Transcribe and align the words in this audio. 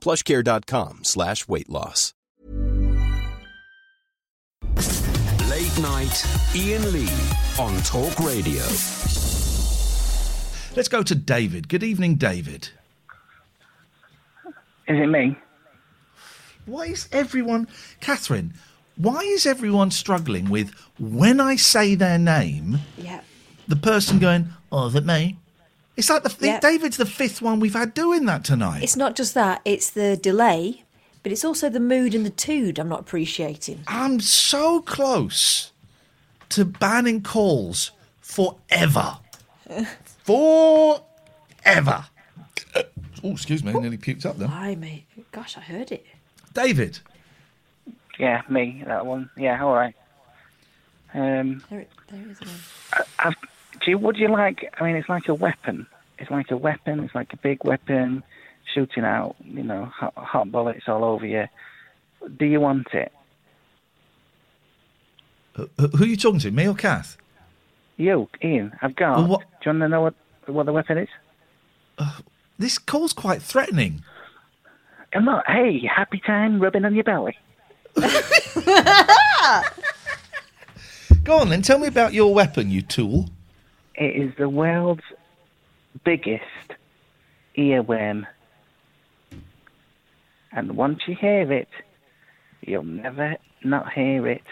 plushcare.com 0.00 1.00
slash 1.04 1.46
weight 1.48 1.68
loss. 1.68 2.12
Late 5.48 5.78
night, 5.80 6.26
Iain 6.54 6.92
Lee 6.92 7.08
on 7.58 7.76
Talk 7.82 8.18
Radio. 8.20 8.62
Let's 10.76 10.88
go 10.88 11.02
to 11.02 11.14
David. 11.14 11.68
Good 11.68 11.82
evening, 11.82 12.14
David. 12.14 12.68
Is 14.88 14.98
it 15.00 15.06
me? 15.06 15.36
Why 16.66 16.84
is 16.86 17.08
everyone, 17.12 17.68
Catherine? 18.00 18.54
Why 18.96 19.20
is 19.20 19.46
everyone 19.46 19.90
struggling 19.90 20.50
with 20.50 20.70
when 20.98 21.40
I 21.40 21.56
say 21.56 21.94
their 21.94 22.18
name, 22.18 22.80
Yeah. 22.96 23.20
the 23.66 23.76
person 23.76 24.18
going, 24.18 24.50
"Oh, 24.70 24.86
is 24.88 24.94
it 24.94 25.04
me?" 25.06 25.38
It's 26.00 26.08
like 26.08 26.22
the 26.22 26.34
Yeah. 26.46 26.60
David's 26.60 26.96
the 26.96 27.04
fifth 27.04 27.42
one 27.42 27.60
we've 27.60 27.74
had 27.74 27.92
doing 27.92 28.24
that 28.24 28.42
tonight. 28.42 28.82
It's 28.82 28.96
not 28.96 29.14
just 29.16 29.34
that, 29.34 29.60
it's 29.66 29.90
the 29.90 30.16
delay, 30.16 30.82
but 31.22 31.30
it's 31.30 31.44
also 31.44 31.68
the 31.68 31.78
mood 31.78 32.14
and 32.14 32.24
the 32.24 32.30
tude 32.30 32.78
I'm 32.78 32.88
not 32.88 33.00
appreciating. 33.00 33.82
I'm 33.86 34.18
so 34.20 34.80
close 34.80 35.72
to 36.48 36.64
banning 36.64 37.22
calls 37.22 37.90
forever. 38.22 39.18
forever. 40.24 42.06
Oh, 43.22 43.32
excuse 43.32 43.62
me, 43.62 43.70
I 43.70 43.74
nearly 43.74 43.98
puked 43.98 44.24
up 44.24 44.38
there. 44.38 44.48
Why, 44.48 44.74
mate? 44.76 45.04
Gosh, 45.30 45.58
I 45.58 45.60
heard 45.60 45.92
it. 45.92 46.06
David, 46.54 46.98
Yeah, 48.18 48.40
me. 48.48 48.82
That 48.86 49.04
one. 49.04 49.28
Yeah, 49.36 49.62
all 49.62 49.74
right. 49.74 49.94
Um, 51.12 51.62
There, 51.68 51.84
there 52.10 52.30
is 52.30 52.40
one. 52.40 53.06
I've, 53.18 53.34
do 53.84 53.90
you, 53.90 53.98
would 53.98 54.16
you 54.16 54.28
like? 54.28 54.72
I 54.78 54.84
mean, 54.84 54.96
it's 54.96 55.08
like 55.08 55.28
a 55.28 55.34
weapon. 55.34 55.86
It's 56.18 56.30
like 56.30 56.50
a 56.50 56.56
weapon. 56.56 57.00
It's 57.00 57.14
like 57.14 57.32
a 57.32 57.36
big 57.36 57.64
weapon, 57.64 58.22
shooting 58.74 59.04
out. 59.04 59.36
You 59.44 59.62
know, 59.62 59.84
hot, 59.86 60.12
hot 60.16 60.52
bullets 60.52 60.84
all 60.88 61.04
over 61.04 61.26
you. 61.26 61.46
Do 62.38 62.44
you 62.46 62.60
want 62.60 62.88
it? 62.92 63.12
Uh, 65.56 65.66
who, 65.78 65.88
who 65.88 66.04
are 66.04 66.08
you 66.08 66.16
talking 66.16 66.40
to, 66.40 66.50
me 66.50 66.68
or 66.68 66.74
Kath? 66.74 67.16
You, 67.96 68.28
Iain. 68.42 68.72
I've 68.82 68.94
got. 68.96 69.16
Well, 69.18 69.26
what- 69.28 69.40
Do 69.62 69.70
you 69.70 69.72
want 69.72 69.80
to 69.82 69.88
know 69.88 70.00
what 70.02 70.14
what 70.46 70.66
the 70.66 70.72
weapon 70.72 70.98
is? 70.98 71.08
Uh, 71.98 72.18
this 72.58 72.78
call's 72.78 73.12
quite 73.12 73.42
threatening. 73.42 74.02
Come 75.12 75.28
on. 75.28 75.42
Hey, 75.46 75.80
happy 75.86 76.20
time 76.24 76.60
rubbing 76.60 76.84
on 76.84 76.94
your 76.94 77.04
belly. 77.04 77.36
Go 81.24 81.38
on 81.38 81.48
then, 81.50 81.62
tell 81.62 81.78
me 81.78 81.86
about 81.88 82.12
your 82.14 82.32
weapon, 82.32 82.70
you 82.70 82.82
tool. 82.82 83.28
It 84.00 84.16
is 84.16 84.32
the 84.38 84.48
world's 84.48 85.02
biggest 86.04 86.42
earworm. 87.56 88.26
And 90.52 90.74
once 90.74 91.00
you 91.06 91.14
hear 91.14 91.52
it, 91.52 91.68
you'll 92.62 92.82
never 92.82 93.36
not 93.62 93.92
hear 93.92 94.26
it. 94.26 94.42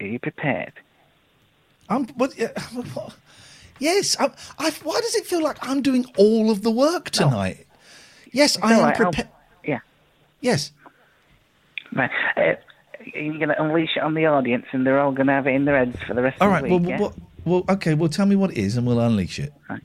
Are 0.00 0.06
you 0.06 0.18
prepared? 0.18 0.72
I'm. 1.88 2.06
What, 2.08 2.34
what- 2.94 3.14
yes. 3.78 4.16
I'm, 4.18 4.32
I, 4.58 4.70
why 4.82 5.00
does 5.00 5.14
it 5.14 5.26
feel 5.26 5.44
like 5.44 5.58
I'm 5.62 5.80
doing 5.80 6.06
all 6.18 6.50
of 6.50 6.62
the 6.62 6.72
work 6.72 7.10
tonight? 7.10 7.66
Yes, 8.32 8.58
I 8.60 8.72
am 8.74 8.82
right, 8.82 8.96
prepared. 8.96 9.28
Yeah. 9.64 9.78
Yes. 10.40 10.72
Right. 11.92 12.10
Uh, 12.36 12.54
you're 13.14 13.36
going 13.38 13.48
to 13.48 13.62
unleash 13.62 13.96
it 13.96 14.02
on 14.02 14.14
the 14.14 14.26
audience, 14.26 14.66
and 14.72 14.86
they're 14.86 14.98
all 15.00 15.12
going 15.12 15.26
to 15.26 15.32
have 15.32 15.46
it 15.46 15.54
in 15.54 15.64
their 15.64 15.78
heads 15.78 15.96
for 16.06 16.14
the 16.14 16.22
rest 16.22 16.40
All 16.40 16.48
of 16.48 16.52
right. 16.54 16.62
the 16.64 16.70
Well, 16.70 16.78
week. 16.80 16.88
yeah? 16.90 16.98
well, 17.00 17.14
well, 17.44 17.64
okay. 17.68 17.94
Well, 17.94 18.08
tell 18.08 18.26
me 18.26 18.36
what 18.36 18.50
it 18.52 18.58
is, 18.58 18.76
and 18.76 18.86
we'll 18.86 19.00
unleash 19.00 19.38
it. 19.38 19.52
Hang 19.68 19.80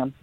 on. 0.00 0.14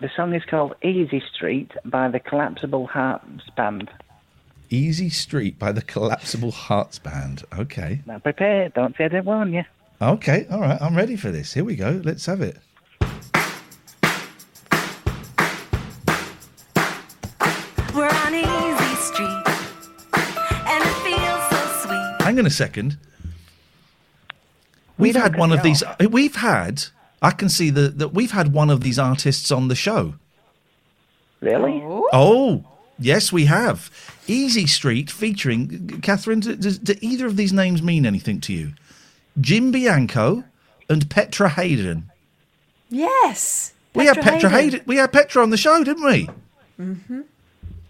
The 0.00 0.08
song 0.16 0.32
is 0.34 0.44
called 0.48 0.74
Easy 0.82 1.22
Street 1.34 1.72
by 1.84 2.08
the 2.08 2.20
Collapsible 2.20 2.86
Hearts 2.86 3.50
Band. 3.56 3.90
Easy 4.70 5.10
Street 5.10 5.58
by 5.58 5.72
the 5.72 5.82
Collapsible 5.82 6.52
Hearts 6.52 6.98
Band. 6.98 7.44
Okay. 7.58 8.00
Now 8.06 8.18
prepare. 8.18 8.68
Don't 8.70 8.96
say 8.96 9.04
I 9.06 9.08
didn't 9.08 9.24
warn 9.26 9.52
you. 9.52 9.64
Okay. 10.00 10.46
All 10.50 10.60
right. 10.60 10.80
I'm 10.80 10.96
ready 10.96 11.16
for 11.16 11.30
this. 11.30 11.52
Here 11.52 11.64
we 11.64 11.74
go. 11.74 12.00
Let's 12.04 12.26
have 12.26 12.40
it. 12.40 12.58
Hang 22.38 22.44
on 22.44 22.46
a 22.46 22.50
second. 22.50 22.96
We 24.96 25.08
We've 25.08 25.14
don't 25.14 25.22
had 25.24 25.36
one 25.36 25.50
of 25.50 25.64
these. 25.64 25.82
off. 25.82 25.98
We've 26.00 26.36
had. 26.36 26.84
I 27.20 27.32
can 27.32 27.48
see 27.48 27.68
the, 27.68 27.88
that 27.88 28.14
we've 28.14 28.30
had 28.30 28.52
one 28.52 28.70
of 28.70 28.80
these 28.82 28.96
artists 28.96 29.50
on 29.50 29.66
the 29.66 29.74
show. 29.74 30.14
Really? 31.40 31.82
Oh, 32.12 32.62
yes, 32.96 33.32
we 33.32 33.46
have. 33.46 33.90
Easy 34.28 34.68
Street 34.68 35.10
featuring 35.10 35.98
Catherine. 36.00 36.38
d- 36.38 36.54
Does, 36.54 36.78
do 36.78 36.94
either 37.00 37.26
of 37.26 37.36
these 37.36 37.52
names 37.52 37.82
mean 37.82 38.06
anything 38.06 38.40
to 38.42 38.52
you? 38.52 38.74
Jim 39.40 39.72
Bianco 39.72 40.44
and 40.88 41.10
Petra 41.10 41.48
Haden. 41.48 42.08
Yes. 42.88 43.72
we 43.96 44.06
had 44.06 44.20
Petra 44.20 44.48
Haden. 44.48 44.82
We 44.86 44.94
had 44.98 45.12
Petra 45.12 45.42
on 45.42 45.50
the 45.50 45.56
show, 45.56 45.82
didn't 45.82 46.04
we? 46.04 46.28
Mm-hmm. 46.80 47.20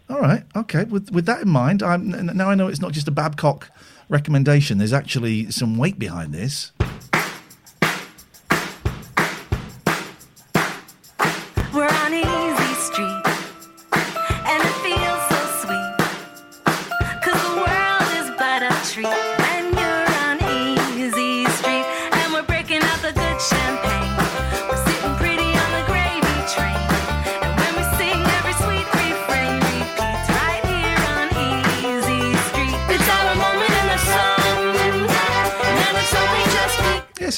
All 0.08 0.20
right. 0.20 0.44
Okay. 0.56 0.84
With 0.84 1.10
with 1.10 1.26
that 1.26 1.42
in 1.42 1.50
mind, 1.50 1.82
I'm 1.82 2.08
now 2.34 2.48
I 2.48 2.54
know 2.54 2.68
it's 2.68 2.80
not 2.80 2.92
just 2.92 3.08
a 3.08 3.10
Babcock 3.10 3.70
recommendation. 4.08 4.78
There's 4.78 4.92
actually 4.92 5.50
some 5.50 5.76
weight 5.76 5.98
behind 5.98 6.32
this. 6.32 6.72
We're 11.72 11.88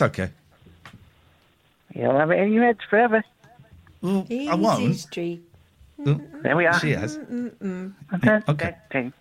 begun. 0.08 0.30
Yes. 0.30 0.36
Okay. 1.94 2.02
You'll 2.02 2.18
have 2.18 2.30
it 2.30 2.38
in 2.38 2.52
your 2.52 2.64
heads 2.64 2.80
forever. 2.88 3.24
Well, 4.02 4.26
Easy 4.30 4.48
I 4.48 4.54
won't. 4.54 4.96
Street. 4.96 5.42
There 5.98 6.56
we 6.56 6.66
are. 6.66 6.78
She 6.80 6.92
has. 6.92 7.18
Okay. 8.48 9.12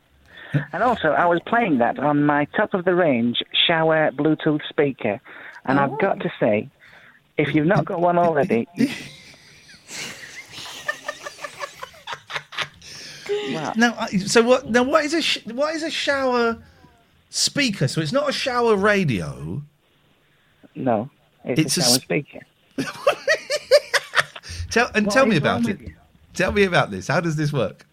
And 0.73 0.81
also, 0.83 1.09
I 1.11 1.25
was 1.25 1.39
playing 1.45 1.77
that 1.79 1.99
on 1.99 2.23
my 2.23 2.45
top 2.45 2.73
of 2.73 2.85
the 2.85 2.95
range 2.95 3.43
shower 3.67 4.11
Bluetooth 4.11 4.61
speaker, 4.67 5.19
and 5.65 5.79
I've 5.79 5.99
got 5.99 6.19
to 6.21 6.31
say, 6.39 6.69
if 7.37 7.53
you've 7.53 7.67
not 7.67 7.85
got 7.85 7.99
one 8.01 8.17
already, 8.17 8.67
well, 13.53 13.73
Now, 13.75 14.05
so 14.25 14.41
what? 14.41 14.69
Now, 14.69 14.83
what 14.83 15.05
is 15.05 15.13
a 15.13 15.21
sh- 15.21 15.45
what 15.45 15.75
is 15.75 15.83
a 15.83 15.91
shower 15.91 16.57
speaker? 17.29 17.87
So 17.87 18.01
it's 18.01 18.11
not 18.13 18.29
a 18.29 18.33
shower 18.33 18.75
radio. 18.75 19.61
No, 20.75 21.09
it's, 21.43 21.59
It's 21.61 21.77
a 21.77 21.79
a 21.79 21.83
shower 21.83 21.93
sp- 21.97 22.03
speaker. 22.03 22.39
Tell 24.69 24.89
and 24.93 25.07
What 25.07 25.13
tell 25.13 25.25
me 25.25 25.35
about 25.37 25.67
it. 25.67 25.79
you? 25.81 25.93
Tell 26.33 26.51
me 26.51 26.63
about 26.63 26.91
this. 26.91 27.07
How 27.07 27.19
does 27.19 27.35
this 27.35 27.51
work? 27.51 27.85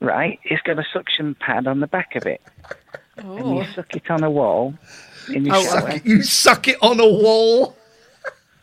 Right, 0.00 0.38
it's 0.44 0.60
got 0.62 0.78
a 0.78 0.84
suction 0.92 1.34
pad 1.34 1.66
on 1.66 1.80
the 1.80 1.86
back 1.86 2.14
of 2.16 2.26
it, 2.26 2.42
and 3.16 3.26
Oh. 3.28 3.60
you 3.62 3.66
suck 3.72 3.94
it 3.96 4.10
on 4.10 4.22
a 4.22 4.30
wall 4.30 4.74
in 5.32 5.46
your 5.46 5.56
Oh, 5.56 5.62
shower. 5.62 5.80
Suck 5.80 5.94
it, 5.96 6.06
you 6.06 6.22
suck 6.22 6.68
it 6.68 6.76
on 6.82 7.00
a 7.00 7.08
wall. 7.08 7.76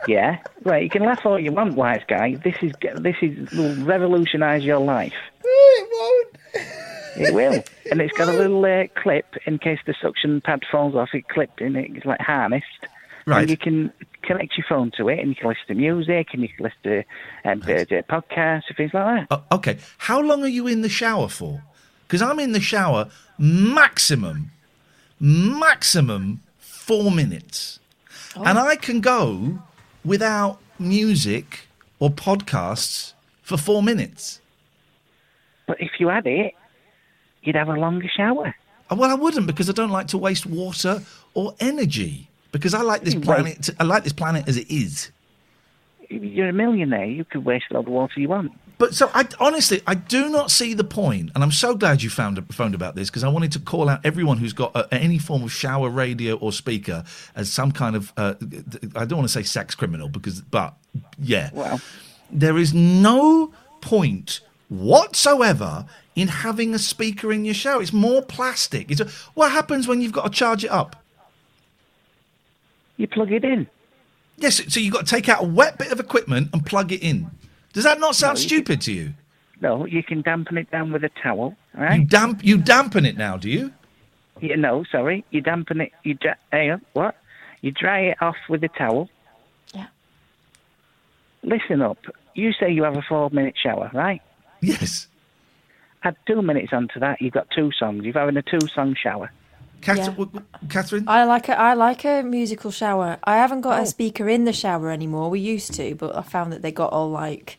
Yeah, 0.07 0.37
right. 0.63 0.83
You 0.83 0.89
can 0.89 1.03
laugh 1.03 1.25
all 1.25 1.39
you 1.39 1.51
want, 1.51 1.75
wise 1.75 2.01
guy. 2.07 2.35
This 2.35 2.55
is 2.61 2.71
this 2.99 3.15
is 3.21 3.51
will 3.51 3.75
revolutionise 3.85 4.63
your 4.63 4.79
life. 4.79 5.13
It 7.15 7.19
won't. 7.19 7.29
It 7.29 7.33
will, 7.33 7.63
and 7.91 8.01
it's 8.01 8.17
got 8.17 8.29
a 8.29 8.33
little 8.33 8.63
uh, 8.63 8.87
clip 9.01 9.25
in 9.45 9.57
case 9.57 9.79
the 9.85 9.95
suction 10.01 10.41
pad 10.41 10.63
falls 10.71 10.95
off. 10.95 11.09
It 11.13 11.27
clipped 11.27 11.61
in 11.61 11.75
it. 11.75 11.91
It's 11.95 12.05
like 12.05 12.19
harnessed. 12.19 12.65
Right. 13.25 13.41
And 13.41 13.49
you 13.49 13.57
can 13.57 13.93
connect 14.23 14.57
your 14.57 14.65
phone 14.67 14.91
to 14.97 15.09
it, 15.09 15.19
and 15.19 15.29
you 15.29 15.35
can 15.35 15.47
listen 15.47 15.67
to 15.67 15.75
music, 15.75 16.29
and 16.33 16.41
you 16.41 16.49
can 16.49 16.63
listen 16.63 16.79
to 16.83 16.97
um, 17.49 17.61
uh, 17.67 17.71
uh, 17.71 18.01
podcasts 18.09 18.63
and 18.67 18.77
things 18.77 18.93
like 18.93 19.29
that. 19.29 19.35
Uh, 19.35 19.55
okay. 19.55 19.77
How 19.99 20.19
long 20.19 20.43
are 20.43 20.47
you 20.47 20.67
in 20.67 20.81
the 20.81 20.89
shower 20.89 21.27
for? 21.27 21.63
Because 22.07 22.21
I'm 22.21 22.39
in 22.39 22.51
the 22.51 22.61
shower 22.61 23.09
maximum, 23.37 24.51
maximum 25.19 26.41
four 26.57 27.11
minutes, 27.11 27.79
and 28.35 28.57
I 28.57 28.75
can 28.75 29.01
go 29.01 29.59
without 30.03 30.59
music 30.79 31.67
or 31.99 32.09
podcasts 32.09 33.13
for 33.43 33.55
four 33.55 33.83
minutes. 33.83 34.41
But 35.67 35.79
if 35.79 35.91
you 35.99 36.09
add 36.09 36.25
it, 36.25 36.53
you'd 37.43 37.55
have 37.55 37.69
a 37.69 37.73
longer 37.73 38.09
shower. 38.15 38.55
Uh, 38.89 38.95
Well, 38.95 39.09
I 39.09 39.15
wouldn't 39.15 39.47
because 39.47 39.69
I 39.69 39.73
don't 39.73 39.91
like 39.91 40.07
to 40.07 40.17
waste 40.17 40.45
water 40.45 41.01
or 41.33 41.55
energy. 41.59 42.27
Because 42.51 42.73
I 42.73 42.81
like 42.81 43.03
this 43.03 43.15
planet. 43.15 43.69
I 43.79 43.83
like 43.85 44.03
this 44.03 44.13
planet 44.13 44.47
as 44.47 44.57
it 44.57 44.69
is. 44.69 45.11
You're 46.09 46.49
a 46.49 46.53
millionaire. 46.53 47.05
You 47.05 47.23
could 47.23 47.45
waste 47.45 47.65
all 47.73 47.83
the 47.83 47.89
water 47.89 48.19
you 48.19 48.27
want. 48.27 48.51
But 48.77 48.95
so 48.95 49.09
I 49.13 49.25
honestly, 49.39 49.81
I 49.85 49.93
do 49.93 50.27
not 50.27 50.49
see 50.51 50.73
the 50.73 50.83
point, 50.83 51.29
and 51.35 51.43
I'm 51.43 51.51
so 51.51 51.75
glad 51.75 52.01
you 52.01 52.09
found 52.09 52.43
phoned 52.53 52.73
about 52.75 52.95
this 52.95 53.09
because 53.09 53.23
I 53.23 53.29
wanted 53.29 53.51
to 53.53 53.59
call 53.59 53.87
out 53.87 54.03
everyone 54.03 54.37
who's 54.37 54.53
got 54.53 54.75
uh, 54.75 54.87
any 54.91 55.19
form 55.19 55.43
of 55.43 55.51
shower 55.51 55.87
radio 55.87 56.35
or 56.35 56.51
speaker 56.51 57.03
as 57.35 57.51
some 57.51 57.71
kind 57.71 57.95
of 57.95 58.11
uh, 58.17 58.33
I 58.95 59.05
don't 59.05 59.19
want 59.19 59.29
to 59.29 59.33
say 59.33 59.43
sex 59.43 59.75
criminal 59.75 60.09
because, 60.09 60.41
but 60.41 60.73
yeah, 61.19 61.51
Well, 61.53 61.79
there 62.31 62.57
is 62.57 62.73
no 62.73 63.53
point 63.81 64.41
whatsoever 64.69 65.85
in 66.15 66.27
having 66.27 66.73
a 66.73 66.79
speaker 66.79 67.31
in 67.31 67.45
your 67.45 67.53
shower. 67.53 67.81
It's 67.81 67.93
more 67.93 68.21
plastic. 68.21 68.91
It's 68.91 69.01
what 69.33 69.51
happens 69.51 69.87
when 69.87 70.01
you've 70.01 70.11
got 70.11 70.23
to 70.23 70.29
charge 70.29 70.63
it 70.63 70.71
up. 70.71 70.95
you 72.97 73.07
plug 73.07 73.31
it 73.31 73.43
in. 73.45 73.67
Yes, 74.37 74.61
so 74.73 74.79
you've 74.79 74.93
got 74.93 75.05
to 75.05 75.09
take 75.15 75.29
out 75.29 75.43
a 75.43 75.47
wet 75.47 75.77
bit 75.77 75.91
of 75.91 75.99
equipment 75.99 76.49
and 76.53 76.65
plug 76.65 76.91
it 76.91 77.03
in. 77.03 77.29
Does 77.73 77.83
that 77.83 77.99
not 77.99 78.15
sound 78.15 78.37
No, 78.37 78.41
you 78.41 78.47
stupid 78.47 78.81
to 78.81 78.91
you? 78.91 79.13
No, 79.61 79.85
you 79.85 80.01
can 80.03 80.21
dampen 80.21 80.57
it 80.57 80.69
down 80.71 80.91
with 80.91 81.03
a 81.03 81.09
towel. 81.21 81.55
You 81.77 82.03
damp 82.05 82.43
you 82.43 82.57
dampen 82.57 83.05
it 83.05 83.15
now, 83.17 83.37
do 83.37 83.49
you? 83.49 83.71
You, 84.39 84.57
no, 84.57 84.83
sorry. 84.91 85.23
You 85.29 85.41
dampen 85.41 85.79
it. 85.81 85.91
You 86.03 86.15
dra- 86.15 86.37
hang 86.51 86.71
on, 86.71 86.81
what? 86.93 87.15
You 87.61 87.71
dry 87.71 87.99
it 88.01 88.17
off 88.21 88.35
with 88.49 88.63
a 88.63 88.67
towel. 88.69 89.07
Yeah. 89.73 89.85
Listen 91.43 91.81
up. 91.83 91.99
You 92.33 92.51
say 92.53 92.71
you 92.71 92.83
have 92.83 92.97
a 92.97 93.03
four-minute 93.03 93.55
shower, 93.61 93.91
right? 93.93 94.21
Yes. 94.61 95.07
Add 96.03 96.15
two 96.25 96.41
minutes 96.41 96.73
onto 96.73 96.99
that. 96.99 97.21
You've 97.21 97.33
got 97.33 97.47
two 97.55 97.71
songs. 97.71 98.03
You're 98.03 98.13
having 98.13 98.37
a 98.37 98.41
two-song 98.41 98.95
shower. 99.01 99.31
Cath- 99.81 99.97
Yeah. 99.97 100.05
w- 100.07 100.25
w- 100.25 100.45
Catherine? 100.69 101.05
I 101.07 101.23
like 101.25 101.49
a 101.49 101.59
I 101.59 101.73
like 101.73 102.05
a 102.05 102.21
musical 102.23 102.71
shower. 102.71 103.17
I 103.23 103.37
haven't 103.37 103.61
got 103.61 103.79
Oh. 103.79 103.83
a 103.83 103.85
speaker 103.85 104.29
in 104.29 104.45
the 104.45 104.53
shower 104.53 104.89
anymore. 104.91 105.29
We 105.29 105.39
used 105.39 105.73
to, 105.75 105.95
but 105.95 106.15
I 106.15 106.21
found 106.21 106.53
that 106.53 106.61
they 106.61 106.71
got 106.71 106.91
all 106.93 107.09
like 107.09 107.57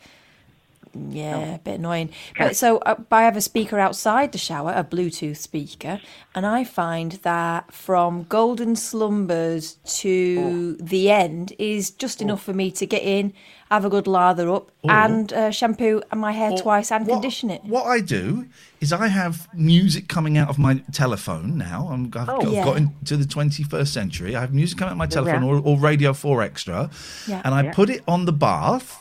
yeah, 0.95 1.55
a 1.55 1.59
bit 1.59 1.79
annoying. 1.79 2.11
But 2.37 2.55
so 2.55 2.77
uh, 2.79 2.97
I 3.11 3.23
have 3.23 3.35
a 3.37 3.41
speaker 3.41 3.79
outside 3.79 4.33
the 4.33 4.39
shower, 4.39 4.73
a 4.77 4.85
Bluetooth 4.85 5.39
speaker, 5.39 6.01
and 6.35 6.45
I 6.45 6.65
find 6.65 7.13
that 7.23 7.73
from 7.73 8.25
Golden 8.25 8.77
Slumbers 8.77 9.79
to 10.01 10.77
the 10.79 11.11
end 11.11 11.55
is 11.59 11.91
just 11.91 12.21
enough 12.21 12.43
for 12.43 12.53
me 12.53 12.71
to 12.73 12.85
get 12.87 13.03
in, 13.03 13.33
have 13.75 13.85
a 13.85 13.91
good 13.91 14.07
lather 14.07 14.51
up, 14.51 14.71
and 14.85 15.33
uh, 15.33 15.51
shampoo 15.51 16.03
my 16.15 16.33
hair 16.33 16.53
twice 16.57 16.91
and 16.93 17.07
What- 17.07 17.15
condition 17.15 17.51
it. 17.51 17.63
What 17.65 17.87
I 17.87 18.01
do 18.01 18.47
is 18.81 18.93
I 18.93 19.07
have 19.09 19.49
music 19.55 20.09
coming 20.09 20.37
out 20.39 20.49
of 20.49 20.59
my 20.59 20.75
telephone 20.93 21.57
now. 21.59 21.89
I'm, 21.91 22.05
I've, 22.05 22.11
got, 22.11 22.29
I've 22.45 22.53
Yeah. 22.53 22.65
got 22.65 22.77
into 22.77 23.17
the 23.17 23.25
21st 23.25 23.89
century. 23.93 24.37
I 24.37 24.41
have 24.41 24.53
music 24.53 24.79
coming 24.79 24.91
out 24.91 24.93
of 24.93 24.99
my 24.99 25.07
telephone 25.07 25.43
Yeah. 25.43 25.49
or, 25.49 25.61
or 25.65 25.79
Radio 25.79 26.13
4 26.13 26.43
Extra, 26.43 26.91
Yeah. 27.27 27.41
and 27.45 27.55
I 27.55 27.63
Yeah. 27.65 27.73
put 27.73 27.89
it 27.91 28.03
on 28.07 28.25
the 28.27 28.33
bath, 28.33 28.99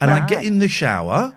and 0.00 0.10
I 0.10 0.26
get 0.26 0.44
in 0.44 0.58
the 0.58 0.68
shower, 0.68 1.34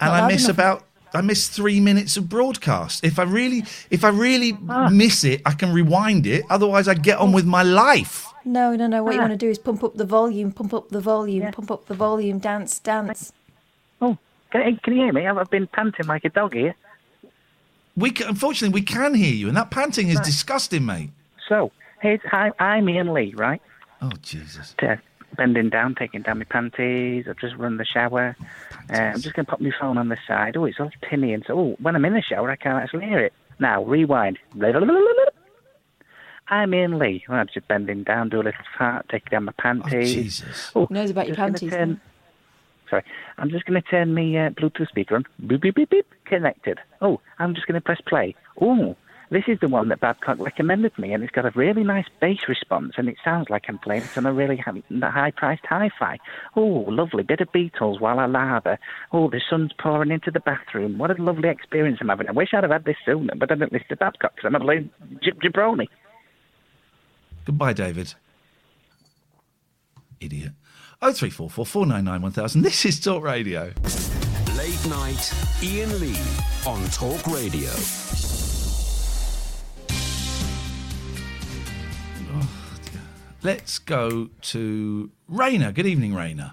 and 0.00 0.12
Not 0.12 0.22
I 0.24 0.28
miss 0.28 0.44
enough. 0.44 0.56
about. 0.56 0.84
I 1.12 1.22
miss 1.22 1.48
three 1.48 1.80
minutes 1.80 2.16
of 2.16 2.28
broadcast. 2.28 3.02
If 3.04 3.18
I 3.18 3.24
really, 3.24 3.64
if 3.90 4.04
I 4.04 4.10
really 4.10 4.56
Ah. 4.68 4.88
miss 4.88 5.24
it, 5.24 5.42
I 5.44 5.52
can 5.54 5.72
rewind 5.72 6.24
it. 6.24 6.44
Otherwise, 6.48 6.86
I 6.86 6.94
get 6.94 7.18
on 7.18 7.32
with 7.32 7.44
my 7.46 7.64
life. 7.64 8.26
No, 8.44 8.74
no, 8.74 8.86
no. 8.86 9.02
What 9.04 9.14
you 9.14 9.20
Ah. 9.20 9.24
want 9.24 9.32
to 9.32 9.36
do 9.36 9.48
is 9.50 9.58
pump 9.58 9.84
up 9.84 9.94
the 9.94 10.04
volume, 10.06 10.52
pump 10.52 10.72
up 10.74 10.88
the 10.88 11.00
volume, 11.00 11.50
pump 11.52 11.70
up 11.70 11.86
the 11.86 11.94
volume, 11.94 12.38
dance, 12.38 12.78
dance. 12.78 13.32
Oh, 14.00 14.16
can, 14.50 14.76
can 14.82 14.94
you 14.96 15.04
hear 15.04 15.12
me? 15.12 15.26
I've 15.26 15.36
I've 15.38 15.50
been 15.50 15.66
panting 15.66 16.06
like 16.06 16.24
a 16.24 16.30
dog 16.30 16.54
here. 16.54 16.74
We 17.96 18.10
can, 18.12 18.28
unfortunately 18.28 18.74
we 18.80 18.84
can 18.84 19.14
hear 19.14 19.34
you, 19.34 19.48
and 19.48 19.56
that 19.56 19.70
panting 19.70 20.08
is 20.08 20.20
disgusting, 20.20 20.86
mate. 20.86 21.10
So, 21.48 21.70
here's, 22.00 22.20
hi, 22.24 22.50
I'm 22.58 22.88
Iain 22.88 23.12
Lee, 23.12 23.34
right? 23.36 23.60
Oh 24.00 24.10
Jesus! 24.22 24.74
to 24.78 25.00
bending 25.36 25.68
down, 25.68 25.94
taking 25.94 26.22
down 26.22 26.38
my 26.38 26.44
panties. 26.44 27.26
I've 27.28 27.36
just 27.38 27.56
run 27.56 27.76
the 27.76 27.84
shower. 27.84 28.36
Uh, 28.92 28.96
I'm 28.96 29.20
just 29.20 29.34
going 29.34 29.46
to 29.46 29.50
pop 29.50 29.60
my 29.60 29.70
phone 29.78 29.96
on 29.98 30.08
the 30.08 30.18
side. 30.26 30.56
Oh, 30.56 30.64
it's 30.64 30.80
all 30.80 30.90
tinny. 31.08 31.32
And 31.32 31.44
so, 31.46 31.58
oh, 31.58 31.76
when 31.80 31.94
I'm 31.94 32.04
in 32.04 32.14
the 32.14 32.22
shower, 32.22 32.50
I 32.50 32.56
can't 32.56 32.82
actually 32.82 33.04
hear 33.06 33.20
it. 33.20 33.32
Now, 33.60 33.84
rewind. 33.84 34.38
I'm 36.50 36.74
Iain 36.74 36.98
Lee. 36.98 37.24
Well, 37.28 37.38
I'm 37.38 37.46
just 37.52 37.66
bending 37.68 38.02
down, 38.02 38.28
do 38.28 38.38
a 38.40 38.42
little 38.42 38.64
fart, 38.76 39.08
take 39.08 39.30
down 39.30 39.44
my 39.44 39.52
panties. 39.52 39.84
Oh 39.86 39.90
panties. 39.90 40.14
Jesus! 40.14 40.72
Oh, 40.74 40.86
Knows 40.90 41.10
about 41.10 41.26
your 41.28 41.36
panties, 41.36 41.70
turn- 41.70 42.00
Sorry, 42.90 43.04
I'm 43.38 43.50
just 43.50 43.66
going 43.66 43.80
to 43.80 43.88
turn 43.88 44.14
my 44.14 44.22
uh, 44.22 44.50
Bluetooth 44.50 44.88
speaker 44.88 45.14
on. 45.14 45.24
Beep, 45.46 45.60
beep, 45.62 45.76
beep, 45.76 45.90
beep. 45.90 46.06
Connected. 46.24 46.80
Oh, 47.00 47.20
I'm 47.38 47.54
just 47.54 47.68
going 47.68 47.76
to 47.76 47.80
press 47.80 48.00
play. 48.04 48.34
Oh, 48.60 48.96
this 49.30 49.44
is 49.46 49.60
the 49.60 49.68
one 49.68 49.90
that 49.90 50.00
Babcock 50.00 50.40
recommended 50.40 50.98
me, 50.98 51.12
and 51.12 51.22
it's 51.22 51.30
got 51.30 51.46
a 51.46 51.52
really 51.54 51.84
nice 51.84 52.06
bass 52.20 52.40
response, 52.48 52.94
and 52.96 53.08
it 53.08 53.14
sounds 53.24 53.48
like 53.48 53.66
I'm 53.68 53.78
playing 53.78 54.02
it 54.02 54.18
on 54.18 54.26
a 54.26 54.32
really 54.32 54.56
high-priced 54.56 55.64
hi-fi. 55.66 56.18
Oh, 56.56 56.84
lovely 56.88 57.22
bit 57.22 57.40
of 57.40 57.52
Beatles 57.52 58.00
while 58.00 58.18
I 58.18 58.26
lather. 58.26 58.76
Oh, 59.12 59.30
the 59.30 59.40
sun's 59.48 59.72
pouring 59.78 60.10
into 60.10 60.32
the 60.32 60.40
bathroom. 60.40 60.98
What 60.98 61.16
a 61.16 61.22
lovely 61.22 61.48
experience 61.48 61.98
I'm 62.00 62.08
having. 62.08 62.28
I 62.28 62.32
wish 62.32 62.48
I'd 62.52 62.64
have 62.64 62.72
had 62.72 62.86
this 62.86 62.96
sooner, 63.06 63.34
but 63.36 63.52
I 63.52 63.54
didn't 63.54 63.72
listen 63.72 63.86
to 63.90 63.96
Babcock 63.96 64.34
because 64.34 64.48
I'm 64.48 64.56
a 64.56 64.58
blue 64.58 64.88
jib 65.22 65.40
jabroni. 65.40 65.86
Goodbye, 67.44 67.72
David. 67.72 68.14
Idiot. 70.20 70.52
Oh 71.02 71.12
three 71.12 71.30
four 71.30 71.48
four 71.48 71.64
four 71.64 71.86
nine 71.86 72.04
nine 72.04 72.20
one 72.20 72.32
thousand. 72.32 72.62
This 72.62 72.84
is 72.84 73.00
Talk 73.00 73.22
Radio. 73.22 73.72
Late 74.56 74.86
night, 74.88 75.32
Iain 75.62 75.98
Lee 75.98 76.18
on 76.66 76.84
Talk 76.90 77.26
Radio. 77.26 77.70
Oh, 82.32 82.50
Let's 83.42 83.78
go 83.78 84.28
to 84.42 85.10
Raina. 85.30 85.72
Good 85.72 85.86
evening, 85.86 86.12
Raina. 86.12 86.52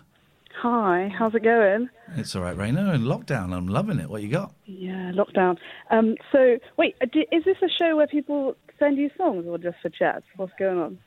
Hi, 0.62 1.12
how's 1.18 1.36
it 1.36 1.44
going? 1.44 1.90
It's 2.16 2.36
all 2.36 2.42
right, 2.42 2.56
Raina. 2.58 2.94
In 2.96 3.04
lockdown, 3.04 3.56
I'm 3.56 3.68
loving 3.68 4.00
it. 4.00 4.10
What 4.10 4.24
you 4.24 4.30
got? 4.30 4.54
Yeah, 4.66 5.12
lockdown. 5.14 5.58
Um, 5.92 6.16
so, 6.32 6.58
wait, 6.78 6.96
uh, 7.02 7.06
is 7.32 7.44
this 7.44 7.58
a 7.62 7.70
show 7.70 7.96
where 7.96 8.08
people 8.08 8.56
send 8.80 8.98
you 8.98 9.10
songs 9.18 9.46
or 9.48 9.58
just 9.58 9.78
for 9.82 9.90
chats? 9.90 10.26
What's 10.36 10.54
going 10.60 10.78
on? 10.80 10.98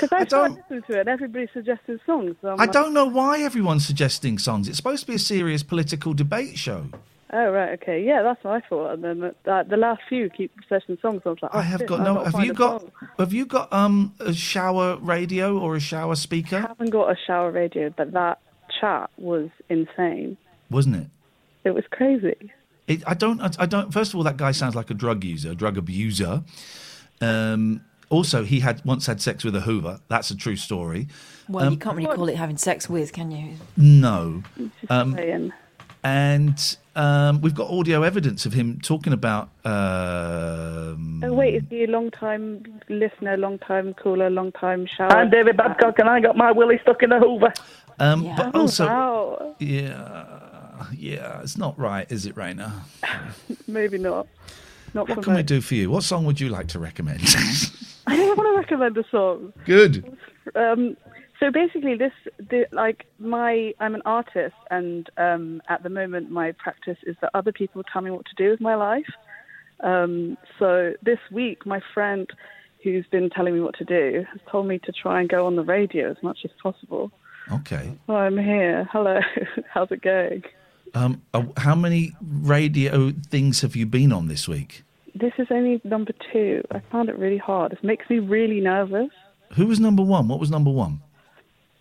Because 0.00 0.12
I, 0.12 0.16
I 0.16 0.24
don't- 0.24 0.28
started 0.28 0.56
listening 0.56 0.82
to 0.88 0.92
it 0.94 1.00
and 1.00 1.08
everybody's 1.08 1.48
suggesting 1.52 2.00
songs. 2.06 2.34
So 2.40 2.48
I 2.48 2.54
like, 2.54 2.72
don't 2.72 2.94
know 2.94 3.04
why 3.06 3.40
everyone's 3.42 3.86
suggesting 3.86 4.38
songs. 4.38 4.66
It's 4.66 4.76
supposed 4.76 5.02
to 5.02 5.06
be 5.06 5.14
a 5.14 5.18
serious 5.18 5.62
political 5.62 6.14
debate 6.14 6.56
show. 6.56 6.86
Oh, 7.34 7.50
right, 7.50 7.80
okay. 7.80 8.02
Yeah, 8.04 8.22
that's 8.22 8.44
what 8.44 8.62
I 8.62 8.68
thought. 8.68 8.92
And 8.92 9.04
then 9.04 9.34
uh, 9.46 9.62
the 9.62 9.78
last 9.78 10.02
few 10.08 10.28
keep 10.28 10.52
suggesting 10.68 10.98
songs. 11.00 11.22
So 11.24 11.30
I 11.30 11.32
was 11.32 11.42
like, 11.42 11.50
oh, 11.54 11.58
I 11.58 11.62
have 11.62 11.80
shit, 11.80 11.88
got 11.88 12.00
no. 12.00 12.22
Have 12.22 12.44
you 12.44 12.52
got? 12.52 12.82
song. 12.82 12.90
Have 13.18 13.32
you 13.32 13.46
got 13.46 13.72
um 13.72 14.14
a 14.20 14.34
shower 14.34 14.96
radio 14.98 15.58
or 15.58 15.74
a 15.76 15.80
shower 15.80 16.14
speaker? 16.14 16.56
I 16.56 16.68
haven't 16.68 16.90
got 16.90 17.10
a 17.10 17.16
shower 17.26 17.50
radio, 17.50 17.88
but 17.96 18.12
that 18.12 18.38
chat 18.80 19.08
was 19.16 19.48
insane. 19.70 20.36
Wasn't 20.70 20.96
it? 20.96 21.06
It 21.64 21.70
was 21.70 21.84
crazy. 21.90 22.52
It, 22.86 23.02
I 23.06 23.14
don't. 23.14 23.40
I, 23.40 23.50
I 23.60 23.66
don't. 23.66 23.92
First 23.92 24.12
of 24.12 24.16
all, 24.18 24.24
that 24.24 24.36
guy 24.36 24.52
sounds 24.52 24.74
like 24.74 24.90
a 24.90 24.94
drug 24.94 25.24
user, 25.24 25.54
drug 25.54 25.78
abuser. 25.78 26.42
Um, 27.22 27.80
also, 28.10 28.44
he 28.44 28.60
had 28.60 28.84
once 28.84 29.06
had 29.06 29.22
sex 29.22 29.42
with 29.42 29.56
a 29.56 29.60
Hoover. 29.60 30.00
That's 30.08 30.30
a 30.30 30.36
true 30.36 30.56
story. 30.56 31.08
Well, 31.48 31.66
Um, 31.66 31.72
you 31.72 31.78
can't 31.78 31.96
really 31.96 32.14
call 32.14 32.28
it 32.28 32.36
having 32.36 32.58
sex 32.58 32.90
with, 32.90 33.12
can 33.12 33.30
you? 33.30 33.54
No, 33.76 34.42
Just 34.58 34.88
saying. 35.16 35.52
And 36.04 36.76
um, 36.96 37.40
we've 37.40 37.54
got 37.54 37.70
audio 37.70 38.02
evidence 38.02 38.44
of 38.46 38.52
him 38.52 38.80
talking 38.80 39.12
about. 39.12 39.48
Um, 39.64 41.22
Oh, 41.24 41.32
wait, 41.32 41.54
is 41.54 41.62
he 41.70 41.84
a 41.84 41.86
long 41.86 42.10
time 42.10 42.80
listener, 42.88 43.36
long 43.36 43.58
time 43.60 43.94
caller, 43.94 44.28
long 44.28 44.52
time 44.52 44.86
shower? 44.86 45.12
I'm 45.12 45.30
David 45.30 45.56
Babcock, 45.56 45.98
and 45.98 46.08
I 46.08 46.20
got 46.20 46.36
my 46.36 46.50
willy 46.52 46.78
stuck 46.82 47.02
in 47.02 47.10
the 47.10 47.18
Hoover. 47.20 47.52
Um, 47.98 48.24
Yeah. 48.24 48.36
But 48.36 48.50
Oh, 48.54 48.60
also, 48.62 48.86
wow. 48.86 49.56
yeah, 49.60 50.86
yeah, 50.96 51.40
it's 51.42 51.56
not 51.56 51.78
right, 51.78 52.10
is 52.10 52.26
it, 52.26 52.34
Raina? 52.34 52.72
Maybe 53.68 53.98
not. 53.98 54.26
Not 54.94 55.08
What 55.08 55.16
for 55.16 55.22
can 55.22 55.32
we 55.34 55.38
me. 55.38 55.42
do 55.44 55.60
for 55.60 55.74
you? 55.74 55.90
What 55.90 56.02
song 56.02 56.24
would 56.26 56.40
you 56.40 56.48
like 56.48 56.66
to 56.68 56.78
recommend? 56.78 57.20
I 58.06 58.16
don't 58.16 58.36
want 58.36 58.48
to 58.48 58.58
recommend 58.58 58.98
a 58.98 59.04
song. 59.10 59.52
Good. 59.64 60.16
Um, 60.56 60.96
so 61.42 61.50
basically, 61.50 61.96
this 61.96 62.12
the, 62.38 62.66
like 62.70 63.04
my 63.18 63.74
I'm 63.80 63.96
an 63.96 64.02
artist, 64.04 64.54
and 64.70 65.10
um, 65.16 65.60
at 65.68 65.82
the 65.82 65.88
moment 65.88 66.30
my 66.30 66.52
practice 66.52 66.98
is 67.04 67.16
that 67.20 67.32
other 67.34 67.50
people 67.50 67.82
tell 67.92 68.00
me 68.00 68.12
what 68.12 68.24
to 68.26 68.34
do 68.36 68.50
with 68.50 68.60
my 68.60 68.76
life. 68.76 69.10
Um, 69.80 70.38
so 70.60 70.92
this 71.02 71.18
week, 71.32 71.66
my 71.66 71.80
friend, 71.92 72.30
who's 72.84 73.06
been 73.10 73.28
telling 73.28 73.54
me 73.54 73.60
what 73.60 73.76
to 73.78 73.84
do, 73.84 74.24
has 74.30 74.40
told 74.52 74.68
me 74.68 74.78
to 74.84 74.92
try 74.92 75.18
and 75.18 75.28
go 75.28 75.44
on 75.44 75.56
the 75.56 75.64
radio 75.64 76.12
as 76.12 76.16
much 76.22 76.38
as 76.44 76.52
possible. 76.62 77.10
Okay. 77.50 77.92
I'm 78.08 78.38
here. 78.38 78.88
Hello. 78.92 79.18
How's 79.74 79.90
it 79.90 80.00
going? 80.00 80.44
Um, 80.94 81.22
uh, 81.34 81.42
how 81.56 81.74
many 81.74 82.14
radio 82.20 83.10
things 83.10 83.62
have 83.62 83.74
you 83.74 83.84
been 83.84 84.12
on 84.12 84.28
this 84.28 84.46
week? 84.46 84.84
This 85.12 85.32
is 85.38 85.48
only 85.50 85.80
number 85.82 86.12
two. 86.32 86.62
I 86.70 86.80
found 86.92 87.08
it 87.08 87.18
really 87.18 87.38
hard. 87.38 87.72
It 87.72 87.82
makes 87.82 88.08
me 88.08 88.20
really 88.20 88.60
nervous. 88.60 89.10
Who 89.54 89.66
was 89.66 89.80
number 89.80 90.04
one? 90.04 90.28
What 90.28 90.38
was 90.38 90.48
number 90.48 90.70
one? 90.70 91.00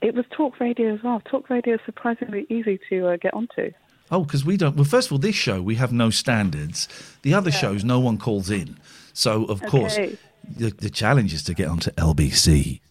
It 0.02 0.16
was 0.16 0.26
talk 0.32 0.60
radio 0.60 0.94
as 0.94 1.04
well. 1.04 1.22
Talk 1.26 1.50
radio 1.50 1.76
is 1.76 1.82
surprisingly 1.86 2.46
easy 2.50 2.80
to 2.90 3.08
uh, 3.10 3.18
get 3.18 3.34
onto. 3.34 3.72
Oh, 4.10 4.24
because 4.24 4.44
we 4.44 4.58
don't. 4.58 4.76
Well, 4.76 4.84
first 4.86 5.08
of 5.08 5.14
all, 5.14 5.18
this 5.20 5.36
show 5.36 5.62
we 5.62 5.76
have 5.76 5.94
no 5.94 6.10
standards. 6.10 6.88
The 7.22 7.34
other 7.34 7.52
shows, 7.52 7.84
no 7.84 8.00
one 8.00 8.18
calls 8.18 8.50
in. 8.50 8.78
So 9.14 9.46
of 9.46 9.62
course, 9.64 9.96
the, 9.96 10.70
the 10.72 10.90
challenge 10.90 11.34
is 11.34 11.44
to 11.44 11.54
get 11.54 11.68
onto 11.68 11.92
LBC. 11.92 12.82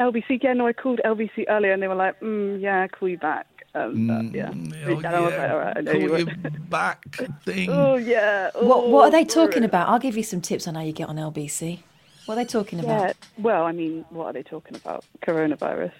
LBC, 0.00 0.42
yeah, 0.42 0.52
no, 0.54 0.66
I 0.66 0.72
called 0.72 1.00
LBC 1.04 1.44
earlier 1.48 1.72
and 1.72 1.82
they 1.82 1.86
were 1.88 1.94
like, 1.94 2.18
mm, 2.20 2.60
yeah, 2.60 2.82
I'll 2.82 2.88
call 2.88 3.08
you 3.08 3.18
back. 3.18 3.46
Um, 3.76 4.10
uh, 4.10 4.22
yeah. 4.22 4.48
Oh, 4.48 4.96
and 4.98 5.06
I 5.06 5.20
was 5.20 5.34
like, 5.34 5.50
all 5.50 5.58
right, 5.58 5.86
call 5.86 5.94
you 6.00 6.16
you 6.18 6.26
back 6.68 7.16
thing. 7.44 7.70
Oh, 7.70 7.96
yeah. 7.96 8.50
What 8.54 8.88
What 8.88 9.08
are 9.08 9.10
they 9.10 9.22
oh, 9.22 9.46
talking 9.46 9.64
about? 9.64 9.88
I'll 9.88 9.98
give 9.98 10.16
you 10.16 10.22
some 10.22 10.40
tips 10.40 10.66
on 10.66 10.74
how 10.76 10.80
you 10.82 10.92
get 10.92 11.08
on 11.08 11.16
LBC. 11.16 11.80
What 12.26 12.34
are 12.34 12.36
they 12.36 12.44
talking 12.44 12.78
Yeah, 12.78 12.84
about? 12.84 13.16
well, 13.38 13.64
I 13.64 13.72
mean, 13.72 14.04
what 14.10 14.26
are 14.26 14.32
they 14.32 14.42
talking 14.42 14.76
about? 14.76 15.04
Coronavirus. 15.26 15.92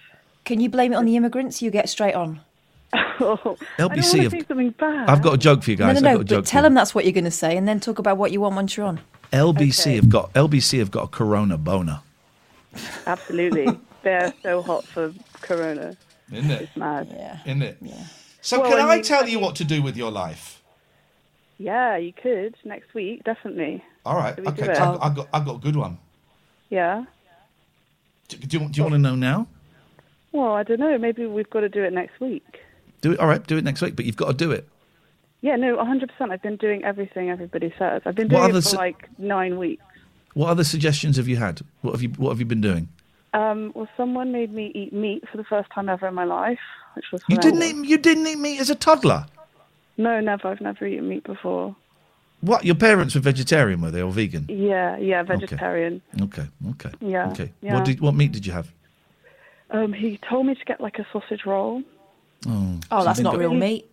Can 0.45 0.61
you 0.61 0.69
blame 0.69 0.93
it 0.93 0.97
on 0.97 1.05
the 1.07 1.17
immigrants? 1.17 1.63
You 1.63 1.71
get 1.71 1.89
straight 1.89 2.15
on. 2.15 2.41
oh, 2.95 3.07
I 3.19 3.19
don't 3.23 3.59
LBC 3.79 3.79
want 3.79 3.95
to 3.95 4.03
say 4.31 4.45
something 4.47 4.71
bad. 4.71 5.09
I've 5.09 5.23
got 5.23 5.35
a 5.35 5.39
joke 5.39 5.63
for 5.63 5.71
you 5.71 5.77
guys. 5.77 6.01
no, 6.01 6.01
no, 6.01 6.11
I've 6.11 6.15
no. 6.15 6.19
got 6.19 6.21
a 6.21 6.25
joke 6.25 6.45
But 6.45 6.49
tell 6.49 6.63
them 6.63 6.75
that's 6.75 6.95
what 6.95 7.05
you're 7.05 7.13
going 7.13 7.25
to 7.25 7.31
say, 7.31 7.57
and 7.57 7.67
then 7.67 7.81
talk 7.81 7.99
about 7.99 8.19
what 8.19 8.31
you 8.33 8.41
want 8.41 8.55
once 8.55 8.77
you're 8.77 8.87
on. 8.87 9.01
LBC 9.33 9.81
Okay. 9.81 9.97
have 9.97 10.09
got 10.09 10.33
LBC 10.35 10.79
have 10.79 10.91
got 10.91 11.05
a 11.05 11.09
Corona 11.09 11.59
boner. 11.59 12.01
Absolutely. 13.07 13.67
They're 14.03 14.33
so 14.43 14.63
hot 14.63 14.85
for 14.85 15.13
Corona. 15.41 15.97
Isn't 16.31 16.51
it? 16.51 16.63
It's 16.63 16.77
mad. 16.77 17.09
Yeah. 17.11 17.39
Isn't 17.47 17.63
it? 17.63 17.79
So 18.43 18.61
Well, 18.61 18.71
can 18.71 18.81
I 18.81 18.93
I, 18.93 18.95
mean- 18.97 19.05
tell 19.05 19.27
you 19.29 19.39
what 19.41 19.57
to 19.57 19.65
do 19.65 19.83
with 19.83 19.97
your 19.97 20.11
life? 20.11 20.63
Yeah, 21.59 21.97
you 21.97 22.13
could 22.13 22.57
next 22.65 22.95
week, 22.95 23.25
definitely. 23.25 23.83
All 24.05 24.17
right. 24.17 24.35
Should 24.35 24.45
we 24.45 24.53
do 24.53 24.63
Okay. 24.63 24.73
it? 24.73 24.79
I've, 24.79 25.01
I've 25.01 25.15
got 25.15 25.29
I've 25.33 25.45
got 25.45 25.55
a 25.57 25.59
good 25.61 25.77
one. 25.77 25.99
Yeah. 26.69 27.05
Do, 28.29 28.37
do 28.39 28.59
you 28.59 28.69
Do 28.69 28.77
you 28.77 28.83
want 28.83 28.95
to 28.95 28.99
know 28.99 29.15
now? 29.15 29.47
Well, 30.35 30.53
I 30.53 30.65
don't 30.65 30.81
know. 30.81 30.99
Maybe 30.99 31.27
we've 31.27 31.49
got 31.49 31.61
to 31.61 31.69
do 31.69 31.83
it 31.85 31.93
next 31.93 32.19
week. 32.21 32.45
Do 33.01 33.13
it. 33.13 33.21
All 33.21 33.27
right. 33.29 33.45
Do 33.47 33.57
it 33.57 33.65
next 33.65 33.81
week. 33.81 33.95
But 33.97 34.05
you've 34.05 34.17
got 34.17 34.27
to 34.29 34.35
do 34.35 34.51
it. 34.51 34.69
Yeah, 35.43 35.57
no, 35.57 35.77
100%. 35.77 36.09
I've 36.33 36.43
been 36.43 36.57
doing 36.57 36.83
everything 36.85 37.31
everybody 37.31 37.73
says. 37.79 38.03
I've 38.05 38.15
been 38.17 38.29
What 38.29 38.41
doing 38.41 38.51
other 38.51 38.59
it 38.59 38.63
for 38.63 38.69
s- 38.71 38.75
like 38.75 39.09
nine 39.19 39.59
weeks. 39.59 39.85
What 40.35 40.49
other 40.49 40.65
suggestions 40.65 41.17
have 41.19 41.29
you 41.29 41.37
had? 41.37 41.61
What 41.83 41.93
have 41.93 42.03
you 42.03 42.09
What 42.17 42.31
have 42.31 42.41
you 42.41 42.47
been 42.47 42.61
doing? 42.61 42.89
Um, 43.33 43.71
well, 43.75 43.87
someone 43.97 44.33
made 44.33 44.53
me 44.53 44.73
eat 44.75 44.93
meat 44.93 45.23
for 45.31 45.37
the 45.37 45.45
first 45.45 45.71
time 45.71 45.89
ever 45.89 46.09
in 46.09 46.15
my 46.15 46.25
life, 46.25 46.59
which 46.95 47.05
was 47.13 47.23
You 47.29 47.37
didn't 47.37 47.61
horrendous. 47.61 47.85
eat. 47.85 47.91
You 47.91 47.99
didn't 47.99 48.27
eat 48.27 48.39
meat 48.39 48.59
as 48.59 48.71
a 48.71 48.75
toddler. 48.75 49.27
No, 49.97 50.19
never. 50.21 50.49
I've 50.49 50.61
never 50.61 50.87
eaten 50.87 51.09
meat 51.09 51.23
before. 51.25 51.77
What? 52.41 52.65
Your 52.65 52.75
parents 52.75 53.15
were 53.15 53.21
vegetarian, 53.21 53.81
were 53.81 53.91
they, 53.93 54.03
or 54.03 54.11
vegan? 54.11 54.47
Yeah, 54.49 54.97
yeah, 54.97 55.23
vegetarian. 55.23 56.03
Okay. 56.21 56.47
Okay. 56.71 56.91
Yeah, 57.01 57.29
Okay. 57.31 57.53
yeah. 57.63 57.75
What 57.75 57.85
did 57.85 58.01
What 58.01 58.15
meat 58.15 58.33
did 58.33 58.45
you 58.47 58.53
have? 58.53 58.73
Um, 59.71 59.93
he 59.93 60.19
told 60.29 60.47
me 60.47 60.55
to 60.55 60.65
get 60.65 60.81
like 60.81 60.99
a 60.99 61.07
sausage 61.13 61.45
roll, 61.47 61.83
Oh. 62.47 62.79
Oh, 62.91 63.05
that's 63.05 63.21
not 63.21 63.33
got- 63.33 63.41
real 63.41 63.55
meat. 63.55 63.87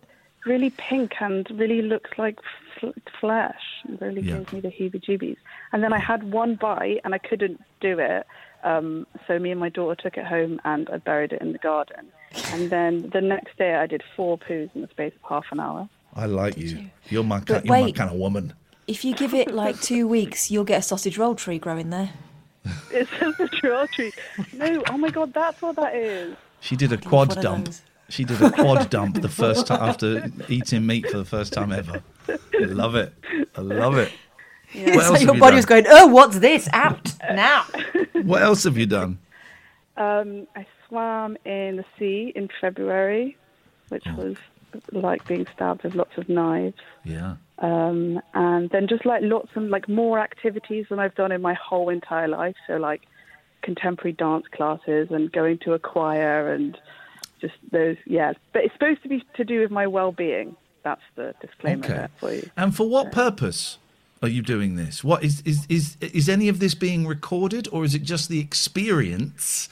really 0.44 0.70
pink 0.70 1.12
and 1.20 1.48
really 1.52 1.80
looks 1.82 2.10
like 2.18 2.38
fl- 2.78 2.88
flesh. 3.20 3.62
It 3.88 4.00
really 4.00 4.20
Yeah. 4.22 4.38
gave 4.38 4.52
me 4.52 4.60
the 4.60 4.68
heebie-jeebies. 4.68 5.36
And 5.72 5.82
then 5.82 5.92
I 5.92 5.98
had 5.98 6.32
one 6.32 6.56
bite 6.56 7.00
and 7.04 7.14
I 7.14 7.18
couldn't 7.18 7.62
do 7.80 7.98
it. 7.98 8.26
Um, 8.64 9.06
so 9.26 9.38
me 9.38 9.50
and 9.52 9.58
my 9.60 9.68
daughter 9.70 9.94
took 10.02 10.16
it 10.18 10.26
home 10.26 10.60
and 10.64 10.88
I 10.90 10.98
buried 10.98 11.32
it 11.32 11.40
in 11.40 11.52
the 11.52 11.58
garden. 11.58 12.06
And 12.52 12.70
then 12.70 13.08
the 13.10 13.20
next 13.20 13.56
day 13.56 13.74
I 13.76 13.86
did 13.86 14.02
four 14.16 14.36
poos 14.36 14.68
in 14.74 14.82
the 14.82 14.88
space 14.88 15.12
of 15.22 15.28
half 15.28 15.46
an 15.52 15.60
hour. 15.60 15.88
I 16.14 16.26
like 16.26 16.58
you. 16.58 16.90
You're 17.08 17.24
my 17.24 17.38
But 17.38 17.46
kind. 17.46 17.64
You're 17.66 17.80
my 17.80 17.92
kind 17.92 18.10
of 18.10 18.16
woman. 18.16 18.52
If 18.86 19.04
you 19.04 19.14
give 19.14 19.32
it 19.32 19.54
like 19.54 19.80
two 19.80 20.06
weeks, 20.08 20.50
you'll 20.50 20.64
get 20.64 20.80
a 20.80 20.82
sausage 20.82 21.16
roll 21.16 21.34
tree 21.34 21.58
growing 21.58 21.90
there. 21.90 22.10
It's 22.90 23.10
just 23.18 23.40
a 23.40 23.48
trail 23.48 23.86
tree. 23.88 24.12
No, 24.52 24.82
oh 24.90 24.98
my 24.98 25.10
god, 25.10 25.32
that's 25.34 25.60
what 25.62 25.76
that 25.76 25.94
is. 25.94 26.36
She 26.60 26.76
did 26.76 26.92
a 26.92 26.96
quad 26.98 27.40
dump. 27.40 27.70
She 28.08 28.24
did 28.24 28.40
a 28.42 28.50
quad 28.50 28.90
dump 28.90 29.20
the 29.22 29.28
first 29.28 29.66
time 29.66 29.80
after 29.82 30.30
eating 30.48 30.86
meat 30.86 31.08
for 31.10 31.16
the 31.18 31.24
first 31.24 31.52
time 31.52 31.72
ever. 31.72 32.02
I 32.28 32.64
love 32.64 32.94
it. 32.94 33.12
I 33.56 33.60
love 33.62 33.96
it. 33.96 34.12
What 34.74 34.92
so 34.94 35.00
else 35.00 35.18
have 35.18 35.22
your 35.22 35.38
body 35.38 35.52
done? 35.52 35.56
was 35.56 35.66
going, 35.66 35.84
oh, 35.88 36.06
what's 36.08 36.38
this? 36.38 36.68
Out 36.72 37.12
now. 37.30 37.64
What 38.22 38.42
else 38.42 38.62
have 38.64 38.78
you 38.78 38.86
done? 38.86 39.18
Um, 39.96 40.46
I 40.54 40.64
swam 40.86 41.36
in 41.44 41.76
the 41.76 41.84
sea 41.98 42.32
in 42.36 42.48
February, 42.60 43.36
which 43.88 44.04
Oh. 44.06 44.14
was 44.14 44.36
like 44.92 45.26
being 45.26 45.46
stabbed 45.54 45.82
with 45.82 45.94
lots 45.94 46.16
of 46.16 46.28
knives. 46.28 46.76
Yeah. 47.04 47.36
Um, 47.62 48.20
and 48.34 48.68
then 48.70 48.86
just 48.88 49.06
like 49.06 49.22
lots 49.24 49.48
and 49.54 49.70
like 49.70 49.88
more 49.88 50.18
activities 50.18 50.86
than 50.90 50.98
I've 50.98 51.14
done 51.14 51.32
in 51.32 51.40
my 51.40 51.54
whole 51.54 51.88
entire 51.88 52.28
life. 52.28 52.56
So 52.66 52.76
like 52.76 53.02
contemporary 53.62 54.12
dance 54.12 54.44
classes 54.52 55.08
and 55.10 55.32
going 55.32 55.58
to 55.64 55.72
a 55.72 55.78
choir 55.78 56.52
and 56.52 56.76
just 57.40 57.54
those. 57.70 57.96
Yeah, 58.04 58.32
but 58.52 58.64
it's 58.64 58.74
supposed 58.74 59.02
to 59.04 59.08
be 59.08 59.24
to 59.36 59.44
do 59.44 59.60
with 59.60 59.70
my 59.70 59.86
well-being. 59.86 60.56
That's 60.82 61.02
the 61.14 61.34
disclaimer 61.40 61.84
Okay. 61.84 61.94
there 61.94 62.10
for 62.18 62.34
you. 62.34 62.50
And 62.56 62.74
for 62.74 62.88
what 62.88 63.12
purpose 63.12 63.78
are 64.20 64.28
you 64.28 64.42
doing 64.42 64.74
this? 64.74 65.04
What 65.04 65.22
is 65.22 65.40
is 65.44 65.64
is 65.68 65.96
is 66.00 66.28
any 66.28 66.48
of 66.48 66.58
this 66.58 66.74
being 66.74 67.06
recorded, 67.06 67.68
or 67.70 67.84
is 67.84 67.94
it 67.94 68.02
just 68.02 68.28
the 68.28 68.40
experience? 68.40 69.68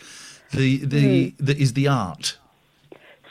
The 0.53 0.79
the 0.85 1.31
Hmm. 1.31 1.45
that 1.45 1.59
is 1.59 1.73
the 1.73 1.89
art. 1.89 2.39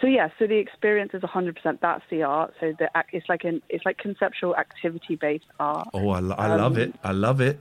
So 0.02 0.08
yeah, 0.08 0.30
so 0.40 0.48
the 0.48 0.56
experience 0.58 1.12
is 1.14 1.22
100%. 1.22 1.80
That's 1.82 2.04
the 2.10 2.24
art. 2.24 2.54
So 2.60 2.74
the 2.78 2.90
it's 3.12 3.28
like 3.28 3.44
an 3.44 3.62
it's 3.70 3.86
like 3.86 3.98
conceptual 3.98 4.56
activity-based 4.56 5.44
art. 5.60 5.90
Oh, 5.94 6.10
I, 6.10 6.20
lo- 6.20 6.36
I 6.38 6.56
love 6.56 6.74
Um, 6.74 6.82
it. 6.82 6.96
I 7.04 7.12
love 7.12 7.42
it. 7.42 7.60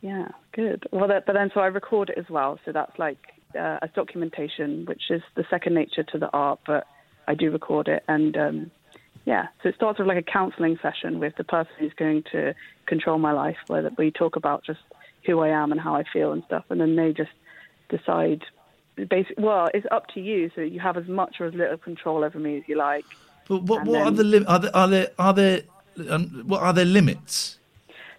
Yeah, 0.00 0.28
good. 0.52 0.86
Well, 0.92 1.08
that, 1.08 1.26
but 1.26 1.34
then 1.34 1.50
so 1.54 1.60
I 1.60 1.66
record 1.66 2.10
it 2.10 2.18
as 2.18 2.28
well. 2.28 2.58
So 2.64 2.72
that's 2.72 2.98
like 2.98 3.18
uh, 3.54 3.78
a 3.82 3.88
documentation, 3.94 4.86
which 4.86 5.10
is 5.10 5.22
the 5.36 5.44
second 5.50 5.74
nature 5.74 6.02
to 6.04 6.18
the 6.18 6.28
art, 6.32 6.60
but 6.66 6.86
I 7.26 7.34
do 7.34 7.50
record 7.50 7.88
it. 7.88 8.02
And 8.08 8.36
um, 8.36 8.70
yeah, 9.24 9.48
so 9.62 9.68
it 9.68 9.74
starts 9.76 9.98
with 9.98 10.08
like 10.08 10.18
a 10.18 10.22
counseling 10.22 10.78
session 10.82 11.20
with 11.20 11.36
the 11.36 11.44
person 11.44 11.72
who's 11.78 11.92
going 11.94 12.24
to 12.32 12.54
control 12.86 13.18
my 13.18 13.32
life, 13.32 13.56
where 13.68 13.88
we 13.98 14.10
talk 14.10 14.36
about 14.36 14.64
just 14.64 14.80
who 15.26 15.40
I 15.40 15.48
am 15.48 15.72
and 15.72 15.80
how 15.80 15.94
I 15.94 16.04
feel 16.12 16.32
and 16.32 16.42
stuff. 16.44 16.64
And 16.70 16.80
then 16.80 16.96
they 16.96 17.12
just 17.12 17.30
decide. 17.88 18.42
Basic, 19.06 19.34
well, 19.38 19.68
it's 19.74 19.86
up 19.90 20.06
to 20.14 20.20
you. 20.20 20.50
So 20.54 20.60
you 20.60 20.80
have 20.80 20.96
as 20.96 21.06
much 21.06 21.36
or 21.40 21.46
as 21.46 21.54
little 21.54 21.76
control 21.78 22.24
over 22.24 22.38
me 22.38 22.58
as 22.58 22.64
you 22.66 22.76
like. 22.76 23.06
But 23.48 23.62
what 23.62 23.84
what 23.86 24.06
are 24.06 24.10
the 24.10 24.24
lim- 24.24 24.46
are 24.48 24.58
there 24.58 24.76
are 24.76 24.88
there 24.88 25.08
are 25.18 25.32
there 25.32 25.62
um, 26.10 26.42
what 26.46 26.62
are 26.62 26.72
there 26.72 26.84
limits? 26.84 27.58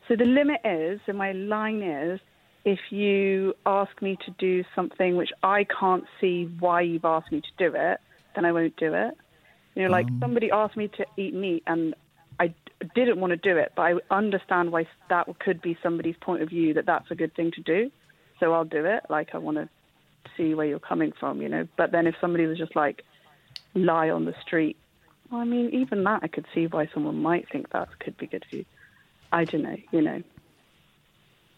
So 0.08 0.16
the 0.16 0.26
limit 0.26 0.62
is, 0.66 1.00
so 1.06 1.14
my 1.14 1.34
line 1.34 1.84
is, 1.84 2.20
if 2.66 2.80
you 2.90 3.54
ask 3.66 4.02
me 4.02 4.18
to 4.26 4.32
do 4.40 4.64
something 4.76 5.16
which 5.16 5.30
I 5.44 5.66
can't 5.80 6.04
see 6.20 6.50
why 6.60 6.82
you've 6.82 7.06
asked 7.06 7.32
me 7.32 7.42
to 7.42 7.70
do 7.70 7.76
it, 7.76 8.00
then 8.36 8.44
I 8.46 8.52
won't 8.52 8.76
do 8.78 8.94
it. 8.94 9.14
You 9.76 9.84
know, 9.84 9.90
like 9.92 10.08
somebody 10.20 10.50
asked 10.52 10.76
me 10.76 10.88
to 10.98 11.06
eat 11.16 11.34
meat 11.34 11.64
and 11.68 11.94
I 12.40 12.48
d- 12.48 12.56
didn't 12.96 13.20
want 13.20 13.32
to 13.32 13.38
do 13.38 13.58
it, 13.58 13.74
but 13.76 13.84
I 13.84 13.94
understand 14.10 14.72
why 14.72 14.88
that 15.10 15.28
could 15.40 15.62
be 15.62 15.78
somebody's 15.84 16.16
point 16.22 16.42
of 16.42 16.50
view 16.50 16.74
that 16.74 16.86
that's 16.86 17.10
a 17.12 17.16
good 17.16 17.36
thing 17.36 17.52
to 17.52 17.62
do. 17.62 17.92
So 18.40 18.54
I'll 18.54 18.66
do 18.66 18.86
it. 18.86 19.04
Like 19.10 19.30
I 19.34 19.38
want 19.38 19.58
to 19.58 19.70
see 20.38 20.54
where 20.54 20.66
you're 20.66 20.80
coming 20.80 21.12
from, 21.20 21.42
you 21.42 21.50
know. 21.50 21.68
But 21.78 21.92
then 21.92 22.08
if 22.08 22.16
somebody 22.22 22.46
was 22.46 22.58
just 22.58 22.76
like 22.76 23.04
lie 23.76 24.10
on 24.10 24.26
the 24.26 24.36
street, 24.42 24.78
well, 25.32 25.42
I 25.42 25.46
mean, 25.46 25.70
even 25.72 26.04
that 26.04 26.22
I 26.24 26.28
could 26.28 26.46
see 26.54 26.68
why 26.68 26.88
someone 26.94 27.22
might 27.22 27.50
think 27.50 27.70
that 27.72 27.88
could 28.00 28.18
be 28.18 28.28
good 28.28 28.46
for 28.50 28.58
you. 28.58 28.66
I 29.32 29.46
don't 29.46 29.64
know, 29.64 29.78
you 29.92 30.02
know. 30.02 30.24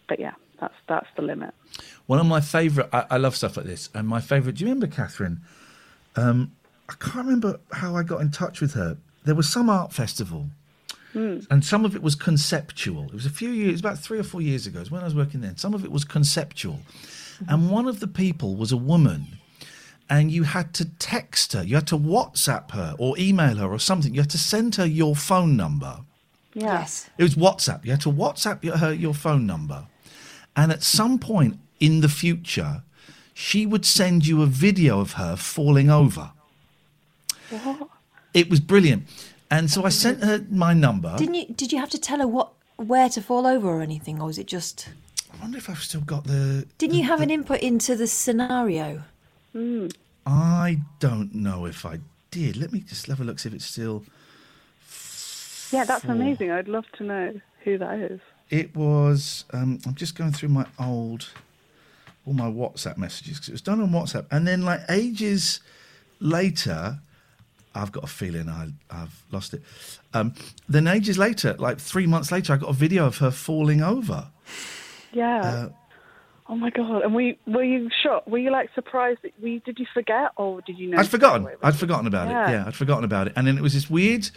But 0.08 0.20
yeah, 0.20 0.34
that's 0.60 0.74
that's 0.88 1.06
the 1.16 1.22
limit. 1.22 1.54
One 2.06 2.18
of 2.18 2.26
my 2.26 2.40
favourite, 2.40 2.90
I, 2.92 3.06
I 3.12 3.16
love 3.16 3.34
stuff 3.34 3.56
like 3.56 3.66
this. 3.66 3.88
And 3.94 4.06
my 4.06 4.20
favourite, 4.20 4.56
do 4.56 4.64
you 4.64 4.70
remember, 4.70 4.94
Catherine? 4.94 5.40
Um, 6.16 6.52
I 6.88 6.94
can't 6.94 7.24
remember 7.26 7.60
how 7.72 7.96
I 7.96 8.02
got 8.02 8.20
in 8.20 8.30
touch 8.30 8.60
with 8.60 8.74
her. 8.74 8.98
There 9.24 9.34
was 9.34 9.48
some 9.48 9.70
art 9.70 9.92
festival, 9.92 10.48
and 11.14 11.64
some 11.64 11.84
of 11.84 11.94
it 11.94 12.02
was 12.02 12.14
conceptual. 12.14 13.04
It 13.06 13.14
was 13.14 13.26
a 13.26 13.30
few 13.30 13.50
years, 13.50 13.80
about 13.80 13.98
three 13.98 14.18
or 14.18 14.22
four 14.22 14.42
years 14.42 14.66
ago, 14.66 14.78
it 14.78 14.82
was 14.82 14.90
when 14.90 15.02
I 15.02 15.04
was 15.04 15.14
working 15.14 15.40
there. 15.40 15.52
Some 15.56 15.74
of 15.74 15.84
it 15.84 15.92
was 15.92 16.04
conceptual. 16.04 16.80
And 17.48 17.70
one 17.70 17.86
of 17.86 18.00
the 18.00 18.06
people 18.06 18.56
was 18.56 18.72
a 18.72 18.76
woman. 18.76 19.26
and 20.10 20.30
you 20.30 20.42
had 20.42 20.74
to 20.74 20.84
text 20.98 21.54
her, 21.54 21.62
you 21.62 21.74
had 21.76 21.86
to 21.86 21.96
WhatsApp 21.96 22.72
her 22.72 22.94
or 22.98 23.16
email 23.18 23.56
her 23.56 23.68
or 23.72 23.78
something. 23.78 24.12
You 24.14 24.20
had 24.20 24.30
to 24.30 24.38
send 24.38 24.74
her 24.74 24.84
your 24.84 25.16
phone 25.16 25.56
number. 25.56 26.00
Yes. 26.52 27.08
It 27.16 27.22
was 27.22 27.34
WhatsApp. 27.34 27.84
You 27.86 27.92
had 27.92 28.02
to 28.02 28.10
WhatsApp 28.12 28.62
your- 28.62 28.76
her 28.76 28.92
your 28.92 29.14
phone 29.14 29.46
number, 29.46 29.86
and 30.54 30.70
at 30.70 30.82
some 30.82 31.18
point 31.18 31.58
in 31.80 32.00
the 32.02 32.10
future, 32.10 32.82
she 33.32 33.64
would 33.64 33.86
send 33.86 34.26
you 34.26 34.42
a 34.42 34.46
video 34.46 35.00
of 35.00 35.12
her 35.12 35.34
falling 35.34 35.88
over. 35.88 36.32
What? 37.50 37.88
It 38.34 38.50
was 38.50 38.60
brilliant, 38.60 39.06
and 39.50 39.70
so 39.70 39.84
I 39.84 39.88
sent 39.90 40.22
her 40.24 40.44
my 40.50 40.74
number. 40.74 41.16
Didn't 41.16 41.34
you? 41.34 41.46
Did 41.54 41.72
you 41.72 41.78
have 41.78 41.90
to 41.90 41.98
tell 41.98 42.18
her 42.18 42.26
what 42.28 42.52
where 42.76 43.08
to 43.10 43.20
fall 43.22 43.46
over 43.46 43.66
or 43.68 43.80
anything, 43.80 44.20
or 44.20 44.26
was 44.26 44.38
it 44.38 44.46
just? 44.46 44.88
I 45.32 45.42
wonder 45.42 45.58
if 45.58 45.68
I've 45.68 45.82
still 45.82 46.00
got 46.02 46.24
the. 46.24 46.66
Didn't 46.78 46.96
you 46.96 47.04
have 47.04 47.20
an 47.20 47.30
input 47.30 47.60
into 47.60 47.96
the 47.96 48.06
scenario? 48.06 49.02
I 50.26 50.80
don't 51.00 51.34
know 51.34 51.66
if 51.66 51.84
I 51.84 51.98
did. 52.30 52.56
Let 52.56 52.72
me 52.72 52.80
just 52.80 53.06
have 53.06 53.20
a 53.20 53.24
look 53.24 53.38
see 53.38 53.48
if 53.48 53.54
it's 53.54 53.64
still. 53.66 54.04
Yeah, 55.70 55.84
that's 55.84 56.04
amazing. 56.04 56.50
I'd 56.50 56.68
love 56.68 56.84
to 56.98 57.04
know 57.04 57.40
who 57.64 57.78
that 57.78 57.98
is. 57.98 58.20
It 58.50 58.74
was. 58.76 59.44
Um, 59.52 59.78
I'm 59.86 59.94
just 59.94 60.16
going 60.16 60.32
through 60.32 60.50
my 60.50 60.66
old, 60.78 61.28
all 62.26 62.34
my 62.34 62.50
WhatsApp 62.50 62.98
messages 62.98 63.36
because 63.36 63.48
it 63.48 63.52
was 63.52 63.62
done 63.62 63.80
on 63.80 63.90
WhatsApp, 63.90 64.26
and 64.30 64.46
then 64.46 64.62
like 64.62 64.80
ages 64.88 65.60
later, 66.20 66.98
I've 67.74 67.92
got 67.92 68.04
a 68.04 68.08
feeling 68.08 68.48
I, 68.48 68.68
I've 68.90 69.22
lost 69.30 69.54
it. 69.54 69.62
Um, 70.12 70.34
then 70.68 70.86
ages 70.86 71.18
later, 71.18 71.54
like 71.58 71.78
three 71.78 72.06
months 72.06 72.30
later, 72.30 72.52
I 72.52 72.56
got 72.56 72.70
a 72.70 72.74
video 72.74 73.06
of 73.06 73.18
her 73.18 73.30
falling 73.30 73.82
over. 73.82 74.28
Yeah. 75.12 75.40
Uh, 75.40 75.68
oh 76.48 76.56
my 76.56 76.70
god! 76.70 77.02
And 77.02 77.14
were 77.14 77.20
you, 77.20 77.36
were 77.46 77.62
you 77.64 77.88
shocked? 78.02 78.28
Were 78.28 78.38
you 78.38 78.50
like 78.50 78.70
surprised? 78.74 79.20
That 79.22 79.32
we 79.42 79.60
did 79.64 79.78
you 79.78 79.86
forget 79.92 80.30
or 80.36 80.60
did 80.62 80.78
you 80.78 80.88
know? 80.88 80.98
I'd 80.98 81.08
forgotten. 81.08 81.48
I'd 81.62 81.76
forgotten 81.76 82.06
about 82.06 82.28
Yeah. 82.28 82.48
it. 82.48 82.52
Yeah, 82.52 82.64
I'd 82.66 82.74
forgotten 82.74 83.04
about 83.04 83.26
it. 83.28 83.32
And 83.36 83.46
then 83.46 83.56
it 83.56 83.62
was 83.62 83.74
this 83.74 83.88
weird, 83.90 84.30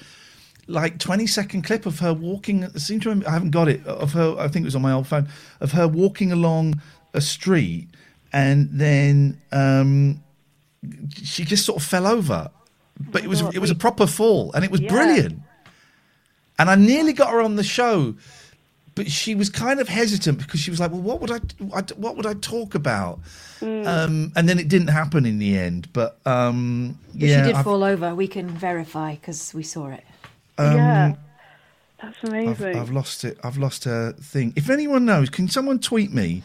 like 0.67 0.99
twenty 0.99 1.27
second 1.27 1.63
clip 1.63 1.85
of 1.85 1.99
her 1.99 2.13
walking. 2.13 2.65
I 2.65 2.77
seem 2.77 2.99
to 3.01 3.09
remember, 3.09 3.29
I 3.29 3.33
haven't 3.33 3.51
got 3.51 3.67
it 3.67 3.85
of 3.87 4.13
her. 4.13 4.35
I 4.37 4.47
think 4.47 4.63
it 4.63 4.67
was 4.67 4.75
on 4.75 4.81
my 4.81 4.91
old 4.91 5.07
phone 5.07 5.27
of 5.61 5.71
her 5.73 5.87
walking 5.87 6.31
along 6.31 6.81
a 7.13 7.21
street, 7.21 7.87
and 8.33 8.69
then 8.71 9.39
um, 9.51 10.21
she 11.23 11.45
just 11.45 11.65
sort 11.65 11.81
of 11.81 11.87
fell 11.87 12.05
over. 12.07 12.49
But 13.11 13.23
it 13.23 13.27
was 13.27 13.41
God. 13.41 13.55
it 13.55 13.59
was 13.59 13.71
a 13.71 13.75
proper 13.75 14.07
fall, 14.07 14.51
and 14.53 14.63
it 14.65 14.71
was 14.71 14.81
Yeah. 14.81 14.89
brilliant. 14.89 15.41
And 16.57 16.69
I 16.69 16.75
nearly 16.75 17.11
got 17.11 17.31
her 17.31 17.41
on 17.41 17.57
the 17.57 17.63
show. 17.63 18.15
But 18.95 19.11
she 19.11 19.35
was 19.35 19.49
kind 19.49 19.81
of 19.81 19.89
hesitant 19.89 20.37
because 20.39 20.61
she 20.61 20.71
was 20.71 20.79
like, 20.79 20.89
"Well, 20.91 21.01
what 21.01 21.19
would 21.21 21.31
I, 21.31 21.39
I 21.75 21.81
what 21.97 22.15
would 22.15 22.25
I 22.25 22.33
talk 22.35 22.75
about?" 22.75 23.19
Mm. 23.59 23.85
Um, 23.85 24.31
and 24.35 24.47
then 24.47 24.57
it 24.57 24.67
didn't 24.69 24.87
happen 24.87 25.25
in 25.25 25.37
the 25.37 25.57
end. 25.57 25.89
But 25.91 26.17
um, 26.25 26.97
If 27.13 27.21
yeah, 27.23 27.41
she 27.41 27.47
did 27.47 27.55
I've- 27.55 27.63
fall 27.63 27.83
over, 27.83 28.15
we 28.15 28.27
can 28.27 28.49
verify 28.49 29.15
because 29.15 29.53
we 29.53 29.63
saw 29.63 29.87
it. 29.87 30.03
yeah. 30.57 31.15
That's 32.01 32.17
I've, 32.23 32.29
amazing. 32.29 32.77
I've 32.77 32.91
lost 32.91 33.23
it. 33.23 33.37
I've 33.43 33.57
lost 33.57 33.83
her 33.85 34.13
thing. 34.13 34.53
If 34.55 34.69
anyone 34.69 35.05
knows, 35.05 35.29
can 35.29 35.47
someone 35.47 35.79
tweet 35.79 36.13
me? 36.13 36.43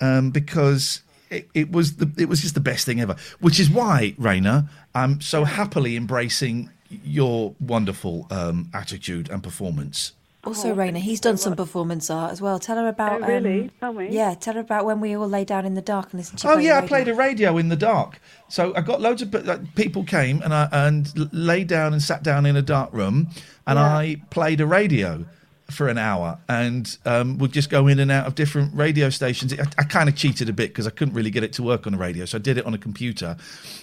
Um, 0.00 0.30
because 0.30 1.02
it, 1.30 1.48
it 1.54 1.70
was 1.72 1.96
the 1.96 2.10
it 2.18 2.28
was 2.28 2.40
just 2.40 2.54
the 2.54 2.60
best 2.60 2.86
thing 2.86 3.00
ever. 3.00 3.16
Which 3.40 3.58
is 3.60 3.68
why, 3.70 4.14
Raina, 4.18 4.68
I'm 4.94 5.20
so 5.20 5.44
happily 5.44 5.96
embracing 5.96 6.70
your 7.04 7.54
wonderful 7.60 8.26
um, 8.30 8.68
attitude 8.74 9.28
and 9.30 9.42
performance. 9.42 10.12
Also, 10.42 10.74
Raina, 10.74 10.96
he's 10.96 11.20
done 11.20 11.36
some 11.36 11.54
performance 11.54 12.08
art 12.08 12.32
as 12.32 12.40
well. 12.40 12.58
Tell 12.58 12.76
her 12.78 12.88
about. 12.88 13.22
Oh, 13.22 13.26
really? 13.26 13.64
Um, 13.64 13.70
Tell 13.80 13.92
me. 13.92 14.08
Yeah, 14.10 14.34
tell 14.34 14.54
her 14.54 14.60
about 14.60 14.86
when 14.86 14.98
we 15.00 15.14
all 15.14 15.28
lay 15.28 15.44
down 15.44 15.66
in 15.66 15.74
the 15.74 15.82
dark 15.82 16.12
and 16.12 16.18
listen 16.20 16.38
to. 16.38 16.48
Oh 16.48 16.54
play 16.54 16.64
yeah, 16.64 16.78
I 16.78 16.86
played 16.86 17.08
a 17.08 17.14
radio 17.14 17.58
in 17.58 17.68
the 17.68 17.76
dark. 17.76 18.20
So 18.48 18.74
I 18.74 18.80
got 18.80 19.02
loads 19.02 19.20
of 19.20 19.32
like, 19.44 19.74
people 19.74 20.02
came 20.02 20.40
and 20.40 20.54
I 20.54 20.66
and 20.72 21.12
l- 21.18 21.28
lay 21.32 21.64
down 21.64 21.92
and 21.92 22.02
sat 22.02 22.22
down 22.22 22.46
in 22.46 22.56
a 22.56 22.62
dark 22.62 22.90
room, 22.94 23.28
and 23.66 23.78
Yeah. 23.78 23.84
I 23.96 24.22
played 24.30 24.62
a 24.62 24.66
radio 24.66 25.26
for 25.70 25.88
an 25.88 25.98
hour 25.98 26.38
and 26.48 26.96
um, 27.06 27.38
would 27.38 27.52
just 27.52 27.70
go 27.70 27.86
in 27.86 27.98
and 27.98 28.10
out 28.10 28.26
of 28.26 28.34
different 28.34 28.74
radio 28.74 29.10
stations. 29.10 29.52
I, 29.52 29.64
I 29.78 29.84
kind 29.84 30.08
of 30.08 30.16
cheated 30.16 30.48
a 30.48 30.52
bit 30.52 30.70
because 30.70 30.86
I 30.86 30.90
couldn't 30.90 31.14
really 31.14 31.30
get 31.30 31.42
it 31.44 31.52
to 31.54 31.62
work 31.62 31.86
on 31.86 31.94
a 31.94 31.98
radio, 31.98 32.24
so 32.24 32.38
I 32.38 32.40
did 32.40 32.58
it 32.58 32.66
on 32.66 32.74
a 32.74 32.78
computer. 32.78 33.36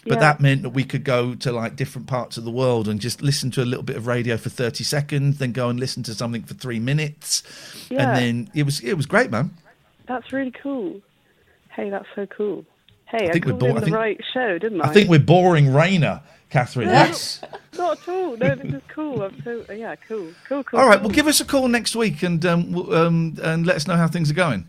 But 0.04 0.14
Yeah. 0.16 0.20
that 0.20 0.42
meant 0.42 0.62
that 0.64 0.70
we 0.70 0.84
could 0.84 1.04
go 1.04 1.36
to 1.36 1.52
like 1.52 1.76
different 1.76 2.08
parts 2.08 2.38
of 2.38 2.44
the 2.46 2.52
world 2.52 2.88
and 2.88 3.00
just 3.00 3.22
listen 3.22 3.52
to 3.52 3.62
a 3.64 3.66
little 3.66 3.84
bit 3.84 3.96
of 3.96 4.08
radio 4.08 4.38
for 4.38 4.50
thirty 4.50 4.84
seconds, 4.84 5.38
then 5.40 5.52
go 5.52 5.70
and 5.70 5.80
listen 5.80 6.04
to 6.04 6.14
something 6.14 6.44
for 6.44 6.54
three 6.54 6.80
minutes, 6.80 7.44
Yeah. 7.90 8.10
and 8.10 8.18
then 8.18 8.52
it 8.54 8.64
was 8.64 8.80
it 8.82 8.94
was 8.96 9.06
great, 9.06 9.32
man. 9.32 9.52
That's 10.08 10.32
really 10.32 10.52
cool. 10.64 11.02
Hey, 11.70 11.90
that's 11.90 12.08
so 12.16 12.26
cool. 12.26 12.66
Hey, 13.06 13.30
I, 13.30 13.32
think 13.32 13.46
we're 13.46 13.54
bo- 13.54 13.68
in 13.68 13.78
I 13.78 13.80
the 13.80 13.86
think- 13.86 13.96
right 13.96 14.20
show, 14.34 14.58
didn't 14.58 14.82
I? 14.82 14.90
I 14.90 14.94
think 14.94 15.10
we're 15.10 15.20
boring 15.20 15.68
Raina, 15.68 16.22
Catherine. 16.50 16.90
Yes. 16.90 17.42
Not 17.78 18.00
at 18.02 18.08
all. 18.08 18.38
No, 18.38 18.56
this 18.56 18.74
is 18.74 18.82
cool. 18.88 19.22
I'm 19.22 19.42
so 19.44 19.66
yeah, 19.74 19.96
cool, 20.08 20.30
cool, 20.48 20.64
cool. 20.64 20.80
All 20.80 20.88
right, 20.88 21.00
cool. 21.00 21.08
well, 21.10 21.16
give 21.16 21.28
us 21.28 21.40
a 21.42 21.46
call 21.46 21.68
next 21.68 21.96
week 21.96 22.24
and 22.24 22.44
um, 22.46 22.72
w- 22.72 22.96
um, 22.96 23.38
and 23.44 23.66
let 23.66 23.76
us 23.76 23.88
know 23.88 23.96
how 23.98 24.08
things 24.08 24.32
are 24.32 24.36
going. 24.36 24.66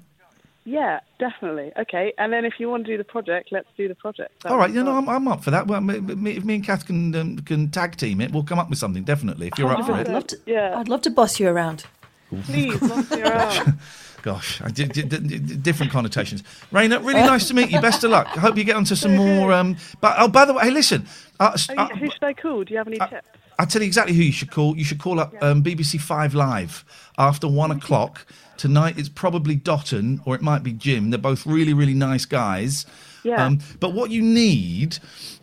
Yeah, 0.64 1.00
definitely. 1.18 1.72
Okay, 1.78 2.12
and 2.18 2.30
then 2.30 2.44
if 2.44 2.54
you 2.58 2.68
want 2.68 2.84
to 2.84 2.92
do 2.92 2.98
the 2.98 3.04
project, 3.04 3.48
let's 3.52 3.68
do 3.76 3.88
the 3.88 3.94
project. 3.94 4.42
That'd 4.42 4.52
All 4.52 4.58
right, 4.58 4.70
you 4.70 4.82
know. 4.84 4.98
I'm, 4.98 5.08
I'm 5.08 5.26
up 5.28 5.42
for 5.42 5.50
that. 5.50 5.66
Well, 5.66 5.80
me, 5.80 5.98
me, 6.00 6.32
if 6.32 6.44
me 6.44 6.56
and 6.56 6.64
Kath 6.64 6.84
can 6.86 7.14
um, 7.14 7.38
can 7.38 7.70
tag 7.70 7.96
team 7.96 8.20
it, 8.20 8.32
we'll 8.32 8.42
come 8.42 8.58
up 8.58 8.68
with 8.68 8.78
something 8.78 9.02
definitely. 9.04 9.46
If 9.46 9.56
you're 9.58 9.70
up 9.72 9.78
Oh, 9.80 9.84
for 9.84 9.92
I'd 9.92 10.08
it. 10.08 10.12
love 10.12 10.26
to. 10.26 10.36
Yeah. 10.44 10.78
I'd 10.78 10.88
love 10.88 11.00
to 11.02 11.10
boss 11.10 11.40
you 11.40 11.48
around. 11.48 11.84
Please, 12.42 12.78
boss 12.80 13.10
me 13.10 13.22
around. 13.22 13.78
Gosh, 14.22 14.60
I 14.60 14.70
different 14.70 15.92
connotations. 15.92 16.42
Raina, 16.72 16.98
really 16.98 17.20
nice 17.20 17.48
to 17.48 17.54
meet 17.54 17.70
you. 17.70 17.80
Best 17.80 18.02
of 18.04 18.10
luck. 18.10 18.26
I 18.36 18.40
hope 18.40 18.56
you 18.56 18.64
get 18.64 18.76
onto 18.76 18.94
some 18.94 19.16
more. 19.16 19.52
Um, 19.52 19.76
but 20.00 20.16
oh, 20.18 20.28
by 20.28 20.44
the 20.44 20.54
way, 20.54 20.64
hey, 20.64 20.70
listen. 20.70 21.06
Uh, 21.40 21.56
Oh, 21.70 21.74
uh, 21.76 21.88
who 21.96 22.10
should 22.10 22.24
I 22.24 22.32
call? 22.32 22.64
Do 22.64 22.72
you 22.72 22.78
have 22.78 22.88
any 22.88 22.98
tips? 22.98 23.28
I'll 23.60 23.66
tell 23.66 23.82
you 23.82 23.86
exactly 23.86 24.14
who 24.14 24.22
you 24.22 24.32
should 24.32 24.50
call. 24.50 24.76
You 24.76 24.84
should 24.84 25.00
call 25.00 25.18
up 25.18 25.34
um, 25.42 25.62
BBC 25.62 26.00
Five 26.00 26.34
Live 26.34 26.84
after 27.16 27.48
one 27.48 27.70
o'clock 27.70 28.26
tonight. 28.56 28.98
It's 28.98 29.08
probably 29.08 29.56
Dotun 29.56 30.20
or 30.24 30.34
it 30.34 30.42
might 30.42 30.62
be 30.62 30.72
Jim. 30.72 31.10
They're 31.10 31.18
both 31.18 31.46
really, 31.46 31.74
really 31.74 31.94
nice 31.94 32.24
guys. 32.24 32.86
Yeah. 33.24 33.44
Um, 33.44 33.60
but 33.80 33.94
what 33.94 34.10
you 34.10 34.22
need 34.22 34.98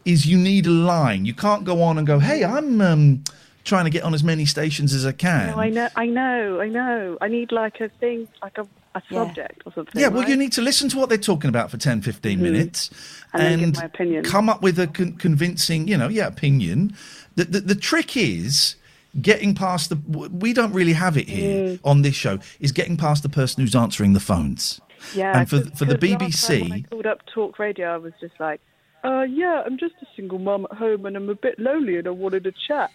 is 0.05 0.25
you 0.25 0.37
need 0.37 0.65
a 0.65 0.69
line. 0.69 1.25
You 1.25 1.33
can't 1.33 1.65
go 1.65 1.81
on 1.81 1.97
and 1.97 2.07
go, 2.07 2.19
"Hey, 2.19 2.43
I'm 2.43 2.79
um, 2.79 3.23
trying 3.65 3.83
to 3.85 3.89
get 3.91 4.03
on 4.03 4.13
as 4.13 4.23
many 4.23 4.45
stations 4.45 4.93
as 4.93 5.05
I 5.05 5.11
can." 5.11 5.47
No, 5.47 5.57
I 5.59 5.69
know, 5.69 5.89
I 5.95 6.05
know, 6.05 6.61
I 6.61 6.69
know. 6.69 7.17
I 7.19 7.27
need 7.27 7.51
like 7.51 7.81
a 7.81 7.89
thing, 7.89 8.27
like 8.41 8.57
a, 8.57 8.61
a 8.95 9.01
Yeah. 9.09 9.25
subject 9.25 9.63
or 9.65 9.73
something. 9.73 10.01
Yeah, 10.01 10.07
well, 10.07 10.27
you 10.29 10.37
need 10.37 10.53
to 10.53 10.61
listen 10.61 10.87
to 10.89 10.97
what 10.97 11.09
they're 11.09 11.17
talking 11.17 11.49
about 11.49 11.69
for 11.71 11.77
10, 11.77 12.01
15 12.01 12.41
minutes 12.41 12.89
And 13.33 13.41
then 13.43 13.59
give 13.71 13.75
my 13.75 13.83
opinion. 13.83 14.23
come 14.23 14.47
up 14.49 14.61
with 14.61 14.79
a 14.79 14.87
con- 14.87 15.13
convincing, 15.13 15.87
you 15.89 15.97
know, 15.97 16.07
yeah, 16.07 16.27
opinion. 16.27 16.95
The, 17.35 17.43
the, 17.45 17.59
the 17.59 17.75
trick 17.75 18.15
is 18.15 18.75
getting 19.21 19.53
past 19.55 19.89
the. 19.89 19.95
We 20.29 20.53
don't 20.53 20.71
really 20.73 20.93
have 20.93 21.17
it 21.17 21.27
here 21.27 21.55
Mm. 21.75 21.79
on 21.83 22.01
this 22.03 22.15
show, 22.15 22.39
is 22.59 22.71
getting 22.71 22.95
past 22.97 23.23
the 23.23 23.29
person 23.29 23.61
who's 23.61 23.75
answering 23.75 24.13
the 24.13 24.19
phones. 24.21 24.79
Yeah, 25.13 25.37
And 25.39 25.49
for, 25.49 25.61
'cause- 25.61 25.77
for 25.79 25.85
the 25.85 25.97
BBC. 25.97 26.61
when 26.63 26.71
I 26.73 26.81
called 26.89 27.05
up 27.05 27.25
Talk 27.27 27.59
Radio, 27.59 27.93
I 27.93 27.97
was 27.97 28.13
just 28.21 28.39
like, 28.39 28.59
uh, 29.03 29.21
yeah, 29.29 29.61
I'm 29.65 29.77
just 29.77 29.93
a 30.01 30.05
single 30.15 30.39
mum 30.39 30.65
at 30.71 30.77
home 30.77 31.05
and 31.05 31.15
I'm 31.15 31.29
a 31.29 31.35
bit 31.35 31.59
lonely 31.59 31.97
and 31.97 32.07
I 32.07 32.11
wanted 32.11 32.43
to 32.45 32.51
chat. 32.67 32.89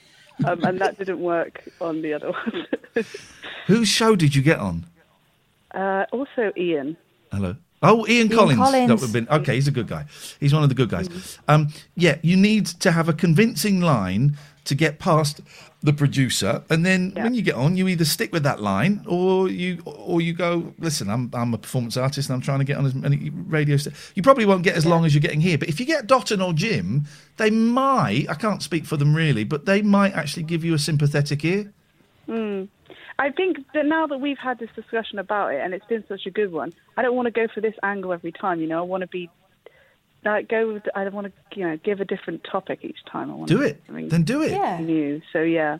Um, 0.44 0.62
and 0.64 0.78
that 0.80 0.98
didn't 0.98 1.20
work 1.20 1.62
on 1.80 2.02
the 2.02 2.14
other 2.14 2.30
one. 2.30 2.66
whose 3.66 3.88
show 3.88 4.16
did 4.16 4.34
you 4.34 4.42
get 4.42 4.58
on? 4.58 4.86
uh, 5.74 6.06
also, 6.12 6.52
Ian. 6.56 6.96
Hello. 7.32 7.56
Oh, 7.82 8.06
Ian, 8.08 8.28
Collins. 8.28 8.58
That 8.58 8.88
would 8.88 9.00
have 9.00 9.12
been 9.12 9.28
okay. 9.30 9.54
He's 9.54 9.68
a 9.68 9.70
good 9.70 9.88
guy. 9.88 10.04
He's 10.38 10.52
one 10.52 10.62
of 10.62 10.68
the 10.68 10.74
good 10.74 10.90
guys. 10.90 11.38
Um, 11.48 11.68
yeah, 11.96 12.18
you 12.22 12.36
need 12.36 12.66
to 12.66 12.92
have 12.92 13.08
a 13.08 13.14
convincing 13.14 13.80
line 13.80 14.36
to 14.64 14.74
get 14.74 14.98
past 14.98 15.40
the 15.82 15.92
producer, 15.92 16.62
and 16.68 16.84
then 16.84 17.12
Yeah. 17.16 17.24
when 17.24 17.34
you 17.34 17.42
get 17.42 17.54
on, 17.54 17.76
you 17.76 17.88
either 17.88 18.04
stick 18.04 18.32
with 18.32 18.42
that 18.42 18.60
line 18.60 19.02
or 19.06 19.48
you 19.48 19.78
or 19.86 20.20
you 20.20 20.34
go. 20.34 20.74
Listen, 20.78 21.08
I'm 21.08 21.30
I'm 21.32 21.54
a 21.54 21.58
performance 21.58 21.96
artist, 21.96 22.28
and 22.28 22.34
I'm 22.34 22.42
trying 22.42 22.58
to 22.58 22.64
get 22.66 22.76
on 22.76 22.84
as 22.84 22.94
many 22.94 23.30
radio. 23.30 23.76
St-. 23.76 23.94
You 24.14 24.22
probably 24.22 24.44
won't 24.44 24.62
get 24.62 24.76
as 24.76 24.84
long 24.84 25.04
as 25.06 25.14
you're 25.14 25.22
getting 25.22 25.40
here, 25.40 25.56
but 25.56 25.68
if 25.68 25.80
you 25.80 25.86
get 25.86 26.06
Dotun 26.06 26.44
or 26.46 26.52
Jim, 26.52 27.06
they 27.38 27.50
might. 27.50 28.28
I 28.28 28.34
can't 28.34 28.62
speak 28.62 28.84
for 28.84 28.96
them 28.98 29.14
really, 29.14 29.44
but 29.44 29.64
they 29.64 29.80
might 29.80 30.14
actually 30.14 30.42
give 30.42 30.64
you 30.64 30.74
a 30.74 30.78
sympathetic 30.78 31.44
ear. 31.44 31.72
Hmm. 32.26 32.64
I 33.18 33.30
think 33.30 33.58
that 33.74 33.84
now 33.84 34.06
that 34.06 34.18
we've 34.18 34.38
had 34.38 34.58
this 34.58 34.70
discussion 34.74 35.18
about 35.18 35.52
it 35.52 35.60
and 35.60 35.74
it's 35.74 35.84
been 35.86 36.04
such 36.08 36.24
a 36.26 36.30
good 36.30 36.52
one, 36.52 36.72
I 36.96 37.02
don't 37.02 37.14
want 37.14 37.26
to 37.26 37.30
go 37.30 37.48
for 37.54 37.60
this 37.60 37.74
angle 37.82 38.12
every 38.14 38.32
time. 38.32 38.60
You 38.60 38.66
know, 38.66 38.78
I 38.78 38.82
want 38.82 39.02
to 39.02 39.06
be 39.08 39.28
like 40.24 40.48
go. 40.48 40.74
With, 40.74 40.82
I 40.94 41.08
want 41.08 41.26
to 41.28 41.58
you 41.58 41.66
know 41.66 41.76
give 41.78 42.00
a 42.00 42.04
different 42.04 42.44
topic 42.44 42.80
each 42.82 42.98
time. 43.10 43.30
I 43.30 43.34
want 43.34 43.48
Do 43.48 43.58
to 43.58 43.64
it. 43.64 43.82
something 43.86 44.08
Then 44.08 44.22
do 44.24 44.42
it. 44.42 44.52
Yeah. 44.52 44.78
new. 44.80 45.20
So 45.32 45.42
yeah. 45.42 45.78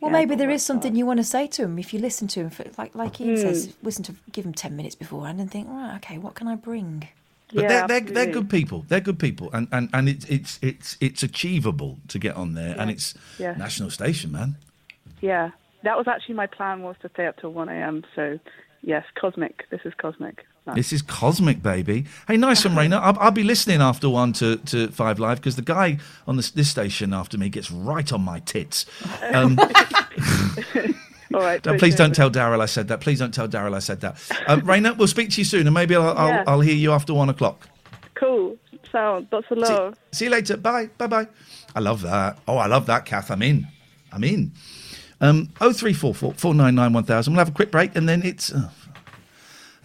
Well, 0.00 0.10
Yeah, 0.10 0.18
maybe 0.18 0.32
I'll 0.32 0.38
there 0.38 0.58
something 0.58 0.94
you 0.94 1.06
want 1.06 1.18
to 1.20 1.24
say 1.24 1.46
to 1.46 1.62
him 1.62 1.78
if 1.78 1.94
you 1.94 2.00
listen 2.00 2.28
to 2.28 2.40
him. 2.40 2.50
For, 2.50 2.64
like 2.78 2.94
like 2.94 3.20
Iain 3.20 3.36
Hmm. 3.36 3.42
says, 3.42 3.74
listen 3.82 4.04
to 4.04 4.14
give 4.32 4.44
him 4.44 4.52
ten 4.52 4.76
minutes 4.76 4.94
beforehand 4.94 5.40
and 5.40 5.50
think, 5.50 5.68
right, 5.68 5.96
okay, 5.96 6.18
what 6.18 6.34
can 6.34 6.48
I 6.48 6.54
bring? 6.54 7.08
But 7.54 7.62
yeah, 7.62 7.86
they're, 7.86 8.00
they're, 8.00 8.14
they're 8.14 8.32
good 8.32 8.50
people. 8.50 8.84
They're 8.88 9.00
good 9.00 9.18
people, 9.18 9.50
and 9.52 9.68
and, 9.72 9.88
and 9.92 10.08
it's 10.08 10.24
it's 10.26 10.58
it's 10.62 10.96
it's 11.00 11.22
achievable 11.22 11.98
to 12.08 12.18
get 12.18 12.36
on 12.36 12.54
there, 12.54 12.74
and 12.78 12.90
it's 12.90 13.14
Yeah. 13.38 13.54
national 13.56 13.90
station, 13.90 14.32
man. 14.32 14.56
Yeah, 15.20 15.50
that 15.82 15.96
was 15.96 16.06
actually 16.08 16.34
my 16.34 16.46
plan 16.46 16.82
was 16.82 16.96
to 17.02 17.08
stay 17.10 17.26
up 17.26 17.36
till 17.38 17.52
one 17.52 17.68
a.m. 17.68 18.04
So 18.14 18.38
yes, 18.82 19.04
cosmic. 19.14 19.64
This 19.70 19.80
is 19.84 19.94
cosmic. 19.94 20.44
This 20.74 20.92
is 20.92 21.00
cosmic, 21.00 21.62
baby. 21.62 22.06
Hey, 22.26 22.36
nice 22.36 22.64
one, 22.64 22.74
Raina. 22.74 23.00
I'll, 23.00 23.16
I'll 23.20 23.30
be 23.30 23.44
listening 23.44 23.80
after 23.80 24.08
one 24.08 24.32
to, 24.34 24.56
to 24.56 24.88
Five 24.88 25.18
Live 25.20 25.38
because 25.38 25.54
the 25.56 25.62
guy 25.62 25.98
on 26.26 26.36
this, 26.36 26.50
this 26.50 26.68
station 26.68 27.12
after 27.14 27.38
me 27.38 27.48
gets 27.48 27.70
right 27.70 28.12
on 28.12 28.22
my 28.22 28.40
tits. 28.40 28.84
Um, 29.32 29.58
All 31.34 31.40
right. 31.40 31.62
please 31.62 31.94
don't 31.94 32.14
tell 32.14 32.30
Daryl 32.30 32.60
I 32.60 32.66
said 32.66 32.88
that. 32.88 33.00
Please 33.00 33.18
don't 33.18 33.32
tell 33.34 33.48
Daryl 33.48 33.74
I 33.74 33.78
said 33.80 34.00
that. 34.00 34.12
Um, 34.46 34.60
Raina, 34.62 34.96
we'll 34.96 35.08
speak 35.08 35.30
to 35.30 35.40
you 35.40 35.44
soon, 35.44 35.66
and 35.66 35.74
maybe 35.74 35.94
I'll, 35.94 36.16
I'll, 36.16 36.28
Yeah. 36.28 36.44
I'll 36.46 36.60
hear 36.60 36.74
you 36.74 36.92
after 36.92 37.14
one 37.14 37.28
o'clock. 37.28 37.68
Cool. 38.14 38.56
Sound. 38.90 39.28
Lots 39.30 39.46
of 39.50 39.58
See, 39.58 39.72
love. 39.72 39.98
see 40.12 40.24
you 40.26 40.30
later. 40.30 40.56
Bye. 40.56 40.86
Bye. 40.98 41.06
Bye. 41.06 41.28
I 41.74 41.80
love 41.80 42.02
that. 42.02 42.38
Oh, 42.48 42.56
I 42.56 42.66
love 42.66 42.86
that, 42.86 43.04
Kath. 43.04 43.30
I'm 43.30 43.42
in. 43.42 43.66
I'm 44.12 44.24
in. 44.24 44.52
Um, 45.20 45.46
0344 45.58 46.34
499 46.34 46.92
1000. 46.92 47.32
We'll 47.32 47.38
have 47.38 47.48
a 47.48 47.52
quick 47.52 47.70
break, 47.70 47.94
and 47.96 48.08
then 48.08 48.22
it's. 48.22 48.52
Oh, 48.54 48.70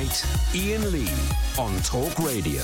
Night, 0.00 0.24
Iain 0.54 0.92
Lee 0.92 1.12
on 1.58 1.76
Talk 1.82 2.18
Radio. 2.20 2.62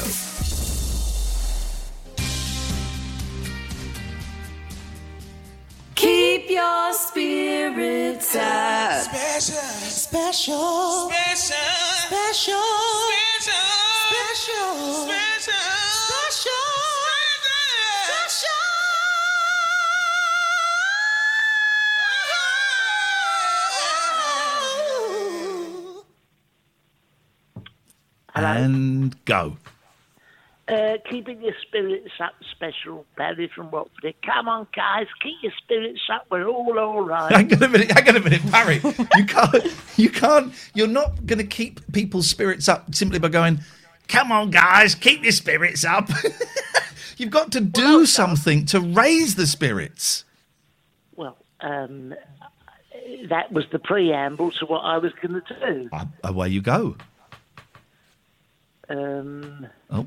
Keep 5.95 6.49
your 6.49 6.95
spirits 6.95 8.37
up. 8.37 9.03
Special. 9.03 9.59
Special. 10.01 11.11
Special. 11.11 11.59
Special. 12.07 12.63
Special. 14.09 15.05
Special. 15.05 16.06
And 28.37 29.25
go. 29.25 29.57
Uh, 30.69 30.97
keeping 31.09 31.41
your 31.43 31.55
spirits 31.63 32.11
up, 32.19 32.33
special 32.51 33.07
Barry 33.17 33.49
from 33.55 33.71
Watford. 33.71 34.15
Come 34.25 34.49
on, 34.49 34.67
guys, 34.75 35.07
keep 35.23 35.37
your 35.41 35.53
spirits 35.59 36.01
up. 36.13 36.27
We're 36.29 36.49
all 36.49 36.77
all 36.77 37.03
right. 37.03 37.31
Hang 37.31 37.55
on 37.55 37.63
a 37.63 37.69
minute. 37.69 37.93
Hang 37.93 38.09
on 38.09 38.17
a 38.17 38.21
minute, 38.21 38.51
Barry. 38.51 38.81
You 39.17 39.27
can't. 39.27 39.75
You 39.97 40.11
can't. 40.11 40.53
You're 40.75 40.89
not 40.89 41.25
going 41.25 41.39
to 41.39 41.47
keep 41.47 41.93
people's 41.93 42.27
spirits 42.27 42.69
up 42.69 42.93
simply 42.97 43.21
by 43.21 43.29
going. 43.29 43.61
Come 44.09 44.33
on, 44.33 44.51
guys, 44.51 44.97
keep 44.97 45.23
your 45.23 45.33
spirits 45.33 45.85
up. 45.85 46.09
You've 47.17 47.31
got 47.31 47.53
to 47.53 47.61
do 47.61 48.05
something 48.05 48.67
to 48.67 48.81
raise 48.81 49.37
the 49.37 49.47
spirits. 49.47 50.25
Well, 51.15 51.37
um, 51.61 52.13
that 53.29 53.53
was 53.53 53.65
the 53.71 53.79
preamble 53.79 54.51
to 54.53 54.67
what 54.67 54.81
I 54.81 54.99
was 54.99 55.13
going 55.23 55.41
to 55.41 55.55
do. 55.61 55.89
Uh, 55.93 56.07
Away 56.25 56.49
you 56.49 56.61
go. 56.61 56.97
Um, 58.89 59.67
Oh, 59.91 60.07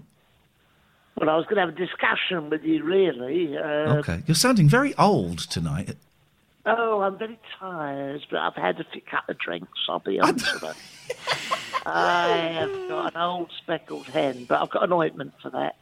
well, 1.17 1.29
I 1.29 1.35
was 1.35 1.45
going 1.45 1.55
to 1.55 1.61
have 1.61 1.69
a 1.69 1.71
discussion 1.73 2.49
with 2.49 2.63
you, 2.63 2.83
really. 2.83 3.57
Uh, 3.57 3.97
okay. 3.97 4.23
You're 4.25 4.35
sounding 4.35 4.69
very 4.69 4.95
old 4.95 5.39
tonight. 5.39 5.95
Oh, 6.65 7.01
I'm 7.01 7.17
very 7.17 7.39
tired, 7.59 8.25
but 8.29 8.39
I've 8.39 8.53
had 8.55 8.79
a 8.79 8.83
few 8.85 9.01
couple 9.01 9.31
of 9.33 9.37
drinks, 9.39 9.79
I'll 9.89 9.99
be 9.99 10.19
honest 10.19 10.61
with 10.61 10.63
you. 11.09 11.55
I 11.85 12.27
have 12.53 12.89
got 12.89 13.15
an 13.15 13.21
old 13.21 13.49
speckled 13.57 14.07
hen, 14.07 14.45
but 14.45 14.61
I've 14.61 14.69
got 14.69 14.83
an 14.83 14.91
ointment 14.93 15.33
for 15.41 15.49
that. 15.51 15.77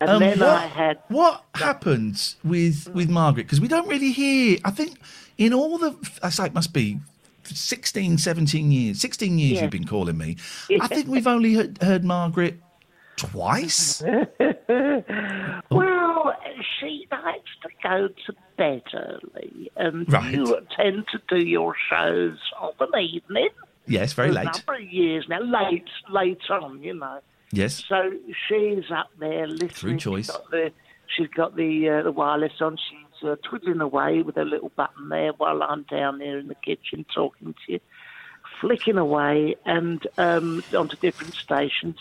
And 0.00 0.08
Um, 0.10 0.20
then 0.20 0.38
what, 0.38 0.48
I 0.48 0.66
had 0.66 0.98
what 1.08 1.44
happened 1.54 2.34
with 2.44 2.88
with 2.94 3.10
Margaret? 3.10 3.44
Because 3.44 3.60
we 3.60 3.68
don't 3.68 3.88
really 3.88 4.12
hear. 4.12 4.58
I 4.64 4.70
think 4.70 4.98
in 5.36 5.52
all 5.52 5.76
the, 5.78 5.94
I 6.22 6.30
say 6.30 6.46
it 6.46 6.54
must 6.54 6.72
be 6.72 6.98
16, 7.56 8.18
17 8.18 8.72
years, 8.72 9.00
16 9.00 9.38
years 9.38 9.52
Yeah. 9.56 9.62
you've 9.62 9.70
been 9.70 9.86
calling 9.86 10.16
me. 10.18 10.36
I 10.80 10.86
think 10.86 11.08
we've 11.08 11.26
only 11.26 11.54
heard, 11.54 11.82
heard 11.82 12.04
Margaret 12.04 12.60
twice. 13.16 14.02
Well, 15.70 16.34
she 16.78 17.06
likes 17.10 17.50
to 17.62 17.68
go 17.82 18.08
to 18.26 18.32
bed 18.56 18.82
early, 18.94 19.70
and 19.76 20.10
Right. 20.12 20.34
you 20.34 20.60
tend 20.76 21.04
to 21.12 21.20
do 21.28 21.44
your 21.44 21.74
shows 21.88 22.38
of 22.60 22.74
an 22.80 23.00
evening. 23.00 23.48
Yes, 23.86 24.12
very 24.12 24.30
late. 24.30 24.48
A 24.48 24.58
number 24.58 24.74
of 24.84 24.92
years 24.92 25.26
now, 25.28 25.40
late, 25.40 25.88
late 26.10 26.38
on, 26.50 26.82
you 26.82 26.94
know. 26.94 27.20
Yes. 27.52 27.84
So 27.88 28.12
she's 28.48 28.90
up 28.90 29.10
there 29.18 29.46
listening. 29.46 29.70
Through 29.70 29.96
choice. 29.98 30.26
She's 30.26 30.36
got 30.36 30.50
the, 30.50 30.72
she's 31.16 31.28
got 31.28 31.56
the, 31.56 31.88
uh, 31.88 32.02
the 32.02 32.12
wireless 32.12 32.52
on. 32.60 32.76
She's 32.76 33.09
uh, 33.22 33.36
twiddling 33.42 33.80
away 33.80 34.22
with 34.22 34.36
a 34.36 34.44
little 34.44 34.70
button 34.76 35.08
there 35.08 35.32
while 35.32 35.62
I'm 35.62 35.82
down 35.84 36.18
there 36.18 36.38
in 36.38 36.48
the 36.48 36.54
kitchen 36.54 37.04
talking 37.14 37.54
to 37.66 37.72
you, 37.72 37.80
flicking 38.60 38.98
away 38.98 39.56
and 39.64 40.06
um, 40.18 40.62
onto 40.76 40.96
different 40.96 41.34
stations. 41.34 41.96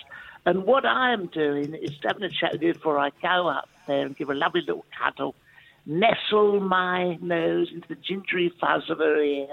And 0.45 0.65
what 0.65 0.85
I 0.85 1.13
am 1.13 1.27
doing 1.27 1.73
is 1.73 1.91
having 2.03 2.23
a 2.23 2.29
chat 2.29 2.53
with 2.53 2.61
you 2.61 2.73
before 2.73 2.97
I 2.97 3.11
go 3.21 3.47
up 3.47 3.69
there 3.87 4.05
and 4.05 4.15
give 4.15 4.29
a 4.29 4.33
lovely 4.33 4.61
little 4.61 4.85
cuddle, 4.97 5.35
nestle 5.85 6.59
my 6.59 7.15
nose 7.15 7.69
into 7.73 7.87
the 7.87 7.95
gingery 7.95 8.51
fuzz 8.59 8.89
of 8.89 8.99
her 8.99 9.21
ear, 9.21 9.47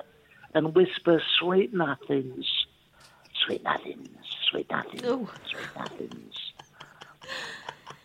and 0.55 0.75
whisper 0.75 1.23
sweet 1.39 1.75
nothings, 1.75 2.47
sweet 3.45 3.63
nothings, 3.63 4.09
sweet 4.51 4.71
nothings, 4.71 5.29
sweet 5.51 5.69
nothings. 5.77 6.35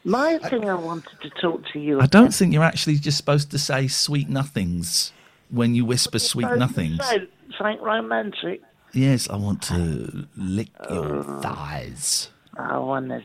My 0.03 0.37
thing 0.39 0.67
I 0.69 0.73
wanted 0.75 1.19
to 1.21 1.29
talk 1.29 1.63
to 1.73 1.79
you 1.79 2.01
I 2.01 2.07
don't 2.07 2.33
think 2.33 2.53
you're 2.53 2.63
actually 2.63 2.95
just 2.95 3.17
supposed 3.17 3.51
to 3.51 3.59
say 3.59 3.87
sweet 3.87 4.29
nothings 4.29 5.11
when 5.49 5.75
you 5.75 5.85
whisper 5.85 6.17
sweet 6.19 6.45
about. 6.45 6.57
nothings. 6.59 7.05
So, 7.07 7.17
something 7.57 7.81
romantic. 7.81 8.61
Yes, 8.93 9.29
I 9.29 9.35
want 9.35 9.61
to 9.63 10.27
lick 10.35 10.69
uh, 10.89 10.93
your 10.93 11.23
thighs. 11.41 12.29
I 12.57 12.77
want 12.79 13.09
to 13.09 13.21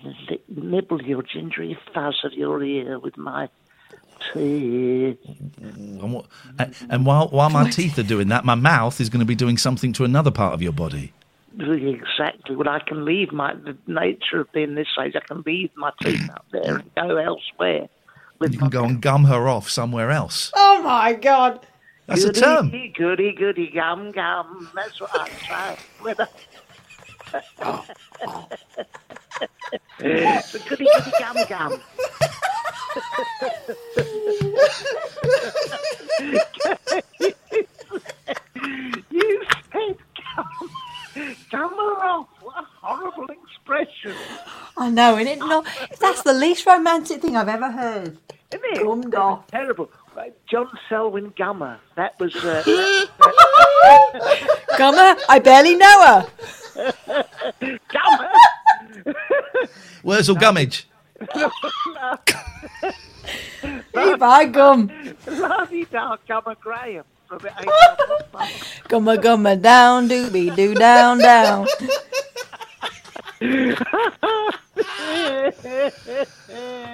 nibble 0.48 1.02
your 1.02 1.22
gingery 1.22 1.76
fuzz 1.94 2.20
of 2.24 2.32
your 2.34 2.62
ear 2.62 2.98
with 2.98 3.16
my 3.16 3.48
teeth. 4.32 5.18
Mm, 5.60 6.02
and, 6.02 6.12
what, 6.12 6.26
and- 6.58 6.74
and 6.90 7.06
while 7.06 7.28
while 7.28 7.50
my 7.50 7.68
teeth 7.70 7.98
are 7.98 8.02
doing 8.04 8.28
that, 8.28 8.44
my 8.44 8.54
mouth 8.54 9.00
is 9.00 9.08
going 9.08 9.20
to 9.20 9.26
be 9.26 9.34
doing 9.34 9.56
something 9.58 9.92
to 9.94 10.04
another 10.04 10.30
part 10.30 10.52
of 10.54 10.62
your 10.62 10.72
body 10.72 11.12
doing 11.59 11.88
exactly 11.88 12.57
what 12.57 12.69
I 12.69 12.81
can 12.81 13.05
leave 13.05 13.33
my 13.33 13.55
the 13.55 13.77
nature 13.87 14.40
of 14.40 14.53
being 14.53 14.75
this 14.75 14.88
age. 15.01 15.14
I 15.16 15.21
can 15.21 15.42
leave 15.47 15.71
my 15.77 15.92
teeth 16.03 16.29
up 16.31 16.45
there 16.53 16.77
and 16.77 16.95
go 16.95 17.16
elsewhere. 17.16 17.88
You 18.40 18.59
can 18.59 18.69
go 18.69 18.85
and 18.85 19.01
gum 19.01 19.25
her 19.25 19.49
off 19.49 19.71
somewhere 19.71 20.11
else. 20.11 20.53
Oh 20.55 20.83
my 20.83 21.14
God! 21.14 21.66
That's 22.07 22.25
goody, 22.25 22.38
a 22.38 22.42
term. 22.42 22.71
Goody, 22.97 23.33
goody, 23.33 23.71
gum, 23.75 24.12
gum. 24.12 24.71
That's 24.75 25.01
what 25.01 25.11
I 25.14 25.29
say. 25.29 25.79
oh. 27.62 27.87
oh. 28.27 28.49
goody, 29.99 30.69
goody, 30.69 30.87
gum, 31.19 31.37
gum. 31.49 31.81
you 39.11 39.45
said 39.73 39.97
gum 40.37 40.71
off. 41.52 42.29
What 42.40 42.57
a 42.59 42.66
horrible 42.81 43.26
expression. 43.29 44.14
I 44.76 44.90
know, 44.90 45.16
and 45.16 45.29
it 45.29 45.38
no, 45.38 45.64
that's 46.00 46.22
the 46.22 46.33
least 46.33 46.66
romantic 46.66 47.20
thing 47.22 47.37
I've 47.37 47.48
ever 47.48 47.70
heard. 47.70 48.18
Isn't 48.52 48.64
it? 48.64 48.83
Gummed 48.83 49.14
off. 49.14 49.46
Terrible. 49.48 49.90
John 50.48 50.68
Selwyn 50.88 51.31
Gummer. 51.33 51.79
That 51.96 52.18
was. 52.18 52.35
Uh, 52.37 52.62
Gummer, 54.79 55.18
I 55.29 55.38
barely 55.42 55.74
know 55.76 56.02
her. 56.07 56.26
Gummer. 57.90 58.33
Wurzel 60.02 60.37
Gummidge. 60.37 60.87
Hey, 63.92 64.14
by 64.14 64.44
gum. 64.44 64.90
Bloody 65.24 65.85
dark 65.87 66.26
Gummer 66.26 66.59
Graham. 66.61 67.05
From 67.28 67.38
the 67.38 67.50
Gumma 68.88 69.16
gumma 69.18 69.56
down, 69.56 70.08
doobie 70.08 70.54
doo 70.54 70.74
down 70.74 71.18
down. 71.18 71.66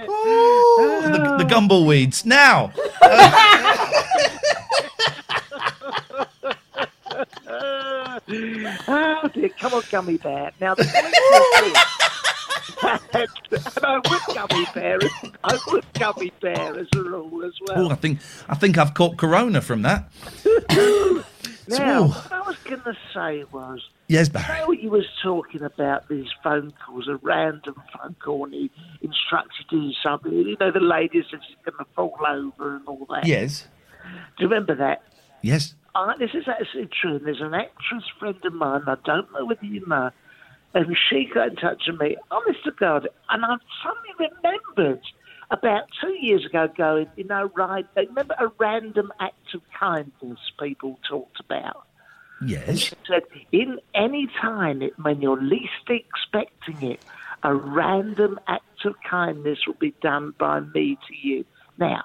Oh, 0.09 1.01
the, 1.13 1.37
the 1.39 1.45
gumbleweeds. 1.45 2.25
Now, 2.25 2.73
oh 8.89 9.29
dear, 9.35 9.49
come 9.51 9.75
on, 9.75 9.83
gummy 9.91 10.17
bear. 10.17 10.51
Now 10.61 10.75
the 10.75 10.85
point 10.85 11.07
is 11.07 11.73
this. 11.75 12.22
And 12.83 13.85
I 13.85 14.01
would 14.09 14.35
gummy 14.35 14.67
bear. 14.75 14.99
I 15.45 15.59
would 15.69 15.85
gummy 15.95 16.33
bear 16.41 16.79
as 16.79 16.89
a 16.95 17.03
rule 17.03 17.45
as 17.45 17.53
oh, 17.69 17.75
well. 17.75 17.93
I 17.93 17.95
think 17.97 18.21
I 18.49 18.55
think 18.55 18.79
I've 18.79 18.95
caught 18.95 19.17
corona 19.17 19.61
from 19.61 19.83
that. 19.83 20.11
Now, 21.69 22.09
what 22.09 22.33
I 22.33 22.41
was 22.41 22.57
going 22.65 22.81
to 22.83 22.95
say 23.15 23.45
was, 23.53 23.81
Yes, 24.09 24.27
you 24.27 24.33
Barry. 24.33 24.59
know, 24.59 24.73
you 24.73 24.91
was 24.91 25.07
talking 25.23 25.63
about 25.63 26.09
these 26.09 26.27
phone 26.43 26.73
calls, 26.85 27.09
a 27.09 27.17
random 27.17 27.81
phone 27.97 28.17
call, 28.23 28.45
and 28.47 28.55
he 28.55 28.71
instructs 29.01 29.55
you 29.61 29.79
to 29.79 29.87
do 29.87 29.93
something. 30.03 30.33
You 30.33 30.57
know, 30.59 30.73
the 30.73 30.81
lady 30.81 31.23
says 31.31 31.41
she's 31.47 31.57
going 31.65 31.79
to 31.79 31.87
fall 31.95 32.19
over 32.29 32.77
and 32.77 32.87
all 32.89 33.07
that. 33.11 33.27
Yes, 33.27 33.69
Do 34.37 34.45
you 34.45 34.49
remember 34.49 34.75
that? 34.75 35.03
yes. 35.41 35.75
Uh, 35.95 36.17
this 36.19 36.31
is 36.33 36.45
actually 36.49 36.89
true. 37.01 37.17
And 37.17 37.27
there's 37.27 37.43
an 37.43 37.55
actress 37.55 38.05
friend 38.19 38.35
of 38.45 38.53
mine, 38.55 38.83
I 38.87 38.97
don't 39.05 39.31
know 39.33 39.45
whether 39.45 39.65
you 39.65 39.85
know, 39.87 40.11
and 40.75 40.97
she 41.09 41.29
got 41.33 41.49
in 41.49 41.57
touch 41.57 41.83
with 41.87 42.01
me, 42.01 42.17
honest 42.31 42.65
to 42.65 42.71
God, 42.73 43.09
and 43.31 43.45
I 43.45 43.57
suddenly 43.83 44.31
remembered 44.43 45.03
about 45.51 45.85
two 46.01 46.17
years 46.21 46.47
ago 46.47 46.69
going, 46.77 47.07
you 47.17 47.25
know, 47.25 47.51
right, 47.55 47.87
remember 47.95 48.35
a 48.39 48.49
random 48.59 49.13
act 49.21 49.55
of 49.55 49.61
kindness 49.79 50.39
people 50.59 50.99
talked 51.09 51.41
about? 51.41 51.87
Yes. 52.45 52.79
She 52.79 52.95
said, 53.07 53.23
in 53.53 53.79
any 53.95 54.29
time 54.41 54.83
it, 54.83 54.99
when 55.01 55.21
you're 55.21 55.41
least 55.41 55.89
expecting 55.89 56.91
it, 56.91 57.01
a 57.43 57.55
random 57.55 58.41
act 58.49 58.85
of 58.85 58.95
kindness 59.09 59.59
will 59.67 59.75
be 59.75 59.95
done 60.01 60.35
by 60.39 60.61
me 60.61 60.97
to 61.09 61.29
you. 61.29 61.45
Now, 61.79 62.05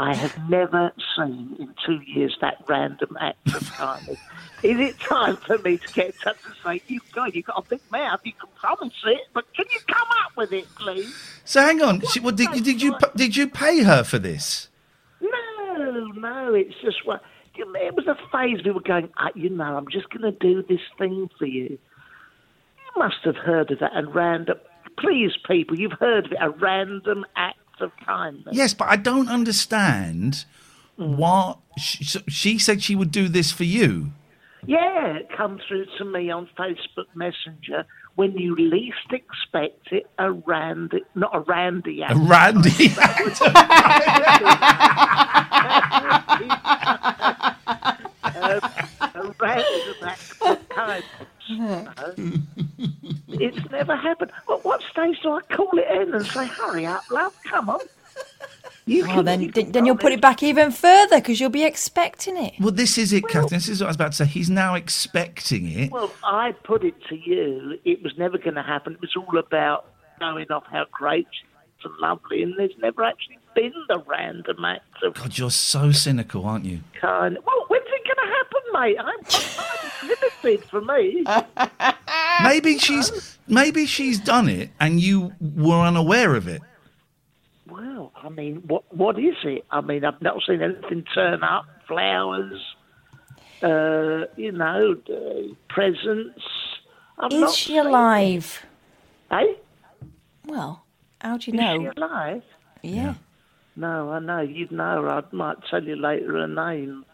I 0.00 0.14
have 0.14 0.48
never 0.48 0.92
seen 1.14 1.56
in 1.58 1.74
two 1.84 2.00
years 2.06 2.34
that 2.40 2.64
random 2.66 3.18
act 3.20 3.54
of 3.54 3.70
kindness. 3.72 4.18
Is 4.62 4.78
it 4.80 4.98
time 4.98 5.36
for 5.36 5.58
me 5.58 5.76
to 5.76 5.92
get 5.92 6.06
in 6.06 6.12
touch 6.12 6.38
and 6.46 6.54
say, 6.64 6.82
you 6.86 7.00
God, 7.12 7.34
you've 7.34 7.44
got 7.44 7.58
a 7.58 7.68
big 7.68 7.82
mouth, 7.92 8.20
you 8.24 8.32
can 8.32 8.48
promise 8.58 8.94
it, 9.04 9.20
but 9.34 9.44
can 9.52 9.66
you 9.70 9.78
come 9.86 10.08
up 10.24 10.32
with 10.38 10.54
it, 10.54 10.66
please? 10.76 11.14
So 11.44 11.60
hang 11.60 11.82
on. 11.82 12.00
She, 12.00 12.18
well, 12.18 12.34
did, 12.34 12.50
did 12.64 12.80
you 12.80 12.96
did 13.14 13.36
you 13.36 13.46
pay 13.46 13.82
her 13.82 14.02
for 14.02 14.18
this? 14.18 14.68
No, 15.20 16.08
no, 16.14 16.54
it's 16.54 16.80
just 16.80 17.04
what 17.04 17.20
it 17.54 17.94
was 17.94 18.06
a 18.06 18.16
phase 18.32 18.64
we 18.64 18.70
were 18.70 18.80
going. 18.80 19.10
"Ah, 19.18 19.28
you 19.34 19.50
know, 19.50 19.76
I'm 19.76 19.88
just 19.88 20.08
going 20.08 20.22
to 20.22 20.32
do 20.32 20.62
this 20.62 20.80
thing 20.96 21.28
for 21.38 21.44
you. 21.44 21.68
You 21.68 22.92
must 22.96 23.18
have 23.24 23.36
heard 23.36 23.70
of 23.70 23.80
that. 23.80 23.90
And 23.94 24.14
random, 24.14 24.58
please, 24.98 25.32
people, 25.46 25.78
you've 25.78 25.92
heard 26.00 26.26
of 26.26 26.32
it. 26.32 26.38
A 26.40 26.48
random 26.48 27.26
act 27.36 27.59
of 27.80 27.92
kindness. 28.04 28.54
Yes, 28.54 28.74
but 28.74 28.88
I 28.88 28.96
don't 28.96 29.28
understand 29.28 30.44
what 30.96 31.58
she, 31.78 32.04
so 32.04 32.20
she 32.28 32.58
said 32.58 32.82
she 32.82 32.94
would 32.94 33.10
do 33.10 33.28
this 33.28 33.50
for 33.50 33.64
you. 33.64 34.12
Yeah, 34.66 35.16
it 35.16 35.30
come 35.34 35.58
through 35.66 35.86
to 35.98 36.04
me 36.04 36.30
on 36.30 36.48
Facebook 36.58 37.06
Messenger 37.14 37.86
when 38.16 38.36
you 38.36 38.54
least 38.56 39.10
expect 39.10 39.92
it. 39.92 40.10
A 40.18 40.32
randy, 40.32 41.02
not 41.14 41.34
a 41.34 41.40
randy. 41.40 42.02
A 42.02 42.14
randy 42.14 42.90
um, 50.80 51.02
act 51.50 51.98
of 51.98 52.16
kindness. 52.16 52.40
No. 52.76 52.86
it's 53.28 53.70
never 53.70 53.96
happened. 53.96 54.32
At 54.50 54.64
what 54.64 54.82
stage 54.90 55.20
do 55.22 55.32
I 55.32 55.40
call 55.54 55.70
it 55.74 56.02
in 56.02 56.14
and 56.14 56.26
say, 56.26 56.46
"Hurry 56.46 56.86
up, 56.86 57.02
love, 57.10 57.34
come 57.44 57.70
on"? 57.70 57.80
You 58.86 59.04
oh, 59.04 59.16
Well, 59.16 59.22
then, 59.22 59.50
then 59.50 59.72
then 59.72 59.86
you'll 59.86 59.96
put 59.96 60.12
it 60.12 60.20
back 60.20 60.42
even 60.42 60.72
further 60.72 61.20
because 61.20 61.38
you'll 61.38 61.50
be 61.50 61.64
expecting 61.64 62.36
it. 62.36 62.54
Well, 62.58 62.72
this 62.72 62.98
is 62.98 63.12
it, 63.12 63.28
Catherine. 63.28 63.48
This 63.50 63.68
is 63.68 63.80
what 63.80 63.86
I 63.86 63.90
was 63.90 63.96
about 63.96 64.12
to 64.12 64.16
say. 64.18 64.24
He's 64.26 64.50
now 64.50 64.74
expecting 64.74 65.70
it. 65.70 65.92
Well, 65.92 66.12
I 66.24 66.52
put 66.64 66.84
it 66.84 66.94
to 67.08 67.14
you. 67.16 67.78
It 67.84 68.02
was 68.02 68.12
never 68.18 68.38
going 68.38 68.56
to 68.56 68.62
happen. 68.62 68.94
It 68.94 69.00
was 69.00 69.14
all 69.16 69.38
about 69.38 69.86
showing 70.18 70.50
off 70.50 70.64
how 70.70 70.86
great 70.92 71.26
she 71.30 71.46
and 71.84 71.94
lovely, 71.98 72.42
and 72.42 72.54
there's 72.58 72.76
never 72.78 73.04
actually 73.04 73.38
been 73.54 73.72
the 73.88 74.02
random 74.06 74.64
act 74.64 75.02
of 75.02 75.14
God, 75.14 75.38
you're 75.38 75.50
so 75.50 75.92
cynical, 75.92 76.44
aren't 76.46 76.64
you? 76.64 76.80
kind. 77.00 77.38
Well, 77.46 77.64
when's 77.68 77.84
it 77.86 77.90
going 77.90 77.90
to 77.90 77.90
happen, 77.90 77.99
mate? 78.72 78.96
I'm, 78.98 79.08
I'm 80.42 80.58
for 80.70 80.80
me. 80.80 81.24
Maybe 82.42 82.78
she's 82.78 83.38
maybe 83.46 83.84
she's 83.86 84.18
done 84.18 84.48
it 84.48 84.70
and 84.80 84.98
you 85.00 85.32
were 85.40 85.80
unaware 85.80 86.34
of 86.34 86.48
it. 86.48 86.62
Well, 87.68 88.12
I 88.16 88.28
mean, 88.30 88.62
what 88.66 88.84
what 88.96 89.18
is 89.18 89.34
it? 89.44 89.64
I 89.70 89.80
mean, 89.80 90.04
I've 90.04 90.20
not 90.22 90.42
seen 90.46 90.62
anything 90.62 91.04
turn 91.14 91.42
up. 91.42 91.64
Flowers, 91.86 92.60
uh, 93.62 94.26
you 94.36 94.52
know, 94.52 94.96
uh, 95.12 95.54
presents. 95.68 96.40
I've 97.18 97.32
not 97.32 97.50
Is 97.50 97.56
she 97.56 97.72
seen- 97.74 97.86
alive? 97.86 98.64
Eh? 99.30 99.54
Well, 100.46 100.84
how 101.20 101.36
do 101.36 101.50
you 101.50 101.58
Is 101.58 101.60
know? 101.60 101.78
she 101.92 102.00
alive? 102.00 102.42
Yeah. 102.82 103.14
No, 103.76 104.10
I 104.10 104.18
know. 104.20 104.40
You'd 104.40 104.72
know 104.72 105.02
her. 105.02 105.10
I 105.10 105.22
might 105.32 105.58
tell 105.70 105.82
you 105.84 105.96
later 105.96 106.32
her 106.38 106.48
name. 106.48 107.04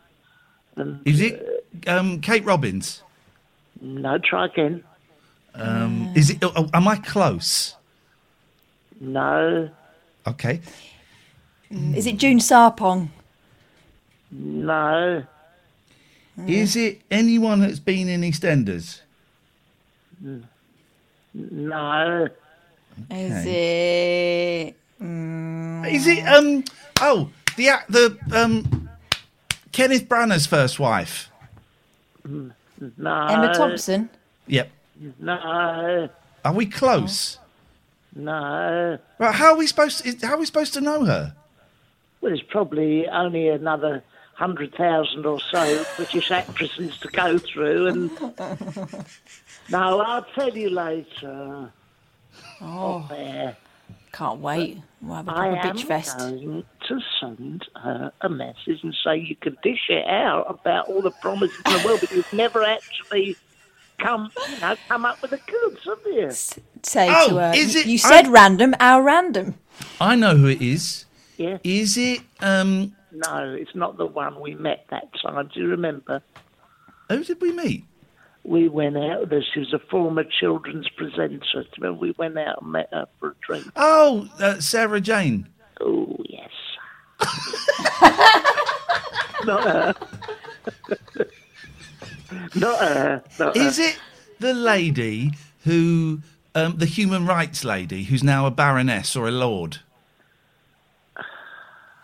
And, 0.76 1.00
Is 1.06 1.20
it 1.20 1.64
um, 1.86 2.20
Kate 2.20 2.44
Robbins? 2.44 3.02
No, 3.80 4.18
try 4.18 4.46
again. 4.46 4.84
Um, 5.54 6.12
is 6.14 6.30
it? 6.30 6.38
Oh, 6.42 6.68
am 6.74 6.86
I 6.86 6.96
close? 6.96 7.74
No, 9.00 9.68
Okay. 10.26 10.60
Is 11.70 12.06
it 12.06 12.16
June 12.18 12.38
Sarpong? 12.38 13.08
no, 14.30 15.22
Is 16.46 16.76
it 16.76 17.00
anyone 17.10 17.60
that's 17.60 17.78
been 17.80 18.08
in 18.08 18.20
EastEnders? 18.22 19.00
no. 21.34 22.28
Is 23.10 23.44
it? 23.46 24.76
Mm, 25.02 25.92
Is 25.92 26.06
it? 26.06 26.22
Um. 26.26 26.64
Oh, 27.00 27.30
the 27.56 27.68
act- 27.68 27.90
the 27.92 28.16
um. 28.32 28.85
Kenneth 29.76 30.08
Branagh's 30.08 30.46
first 30.46 30.80
wife. 30.80 31.30
No. 32.24 32.50
Emma 32.80 33.52
Thompson? 33.54 34.08
Yep. 34.46 34.70
No, 35.20 36.08
Are 36.44 36.52
we 36.54 36.64
close? 36.66 37.38
no. 38.14 38.98
Right. 39.18 39.34
How 39.34 39.48
are 39.52 39.56
we 39.56 39.66
supposed? 39.66 40.02
To, 40.04 40.26
how 40.26 40.34
are 40.34 40.38
we 40.38 40.46
supposed 40.46 40.72
to 40.74 40.80
know 40.80 41.04
her? 41.04 41.34
Well, 42.22 42.30
there's 42.30 42.40
probably 42.40 43.06
only 43.08 43.48
another 43.48 44.02
hundred 44.32 44.74
thousand 44.74 45.26
or 45.26 45.38
so 45.40 45.84
British 45.96 46.30
actresses 46.30 46.96
to 47.00 47.08
go 47.08 47.36
through, 47.36 47.88
and 47.88 48.10
no, 49.68 50.00
I'll 50.00 50.22
tell 50.34 50.56
you 50.56 50.70
later. 50.70 51.70
Oh, 52.62 53.04
There. 53.10 53.54
can't 54.12 54.40
wait. 54.40 54.78
We'll 55.02 55.16
have 55.16 55.28
a 55.28 55.32
I 55.32 55.34
proper 55.50 55.68
am 55.68 55.76
bitch 55.76 55.84
fest. 55.84 56.18
going 56.18 56.64
to 56.88 57.00
send 57.20 57.66
her 57.82 58.12
a 58.20 58.28
message 58.28 58.80
and 58.82 58.94
say 59.04 59.16
you 59.18 59.36
can 59.36 59.56
dish 59.62 59.88
it 59.88 60.06
out 60.06 60.46
about 60.48 60.88
all 60.88 61.02
the 61.02 61.10
promises 61.10 61.56
in 61.66 61.72
the 61.72 61.82
world, 61.86 62.00
but 62.00 62.10
you've 62.12 62.32
never 62.32 62.62
actually 62.62 63.36
come, 63.98 64.30
you 64.50 64.60
know, 64.60 64.76
come 64.88 65.04
up 65.04 65.20
with 65.22 65.30
the 65.32 65.38
goods, 65.46 65.80
have 65.84 65.98
you? 66.06 66.30
Say 66.82 67.08
Oh, 67.10 67.28
to 67.28 67.34
her, 67.36 67.52
is 67.54 67.74
you- 67.74 67.80
it- 67.80 67.86
you 67.86 67.98
said 67.98 68.26
I- 68.26 68.30
random, 68.30 68.74
our 68.80 69.02
random. 69.02 69.54
I 70.00 70.16
know 70.16 70.36
who 70.36 70.46
it 70.46 70.62
is. 70.62 71.04
Yeah. 71.36 71.58
Is 71.64 71.96
it? 71.96 72.20
Um. 72.40 72.94
No, 73.12 73.54
it's 73.58 73.74
not 73.74 73.96
the 73.96 74.06
one 74.06 74.40
we 74.40 74.54
met 74.54 74.86
that 74.90 75.08
time. 75.22 75.48
Do 75.52 75.60
you 75.60 75.68
remember? 75.68 76.22
Who 77.08 77.24
did 77.24 77.40
we 77.40 77.52
meet? 77.52 77.84
We 78.44 78.68
went 78.68 78.96
out 78.96 79.20
with 79.20 79.30
her. 79.32 79.42
She 79.54 79.60
was 79.60 79.72
a 79.72 79.78
former 79.78 80.22
children's 80.24 80.88
presenter. 80.90 81.64
Remember 81.78 81.98
we 81.98 82.12
went 82.18 82.38
out 82.38 82.62
and 82.62 82.72
met 82.72 82.88
her 82.92 83.06
for 83.18 83.30
a 83.30 83.34
drink? 83.46 83.66
Oh, 83.76 84.28
uh, 84.38 84.60
Sarah 84.60 85.00
Jane. 85.00 85.48
Oh, 85.80 86.16
yes. 86.28 86.50
Not 89.44 89.62
her. 89.64 89.94
not 92.54 92.78
her. 92.80 93.22
Not 93.38 93.56
Is 93.56 93.76
her. 93.78 93.84
it? 93.84 93.98
the 94.40 94.52
lady 94.54 95.32
who, 95.64 96.20
um, 96.54 96.76
the 96.78 96.86
human 96.86 97.26
rights 97.26 97.64
lady, 97.64 98.04
who's 98.04 98.22
now 98.24 98.46
a 98.46 98.50
baroness 98.50 99.14
or 99.16 99.28
a 99.28 99.30
lord? 99.30 99.78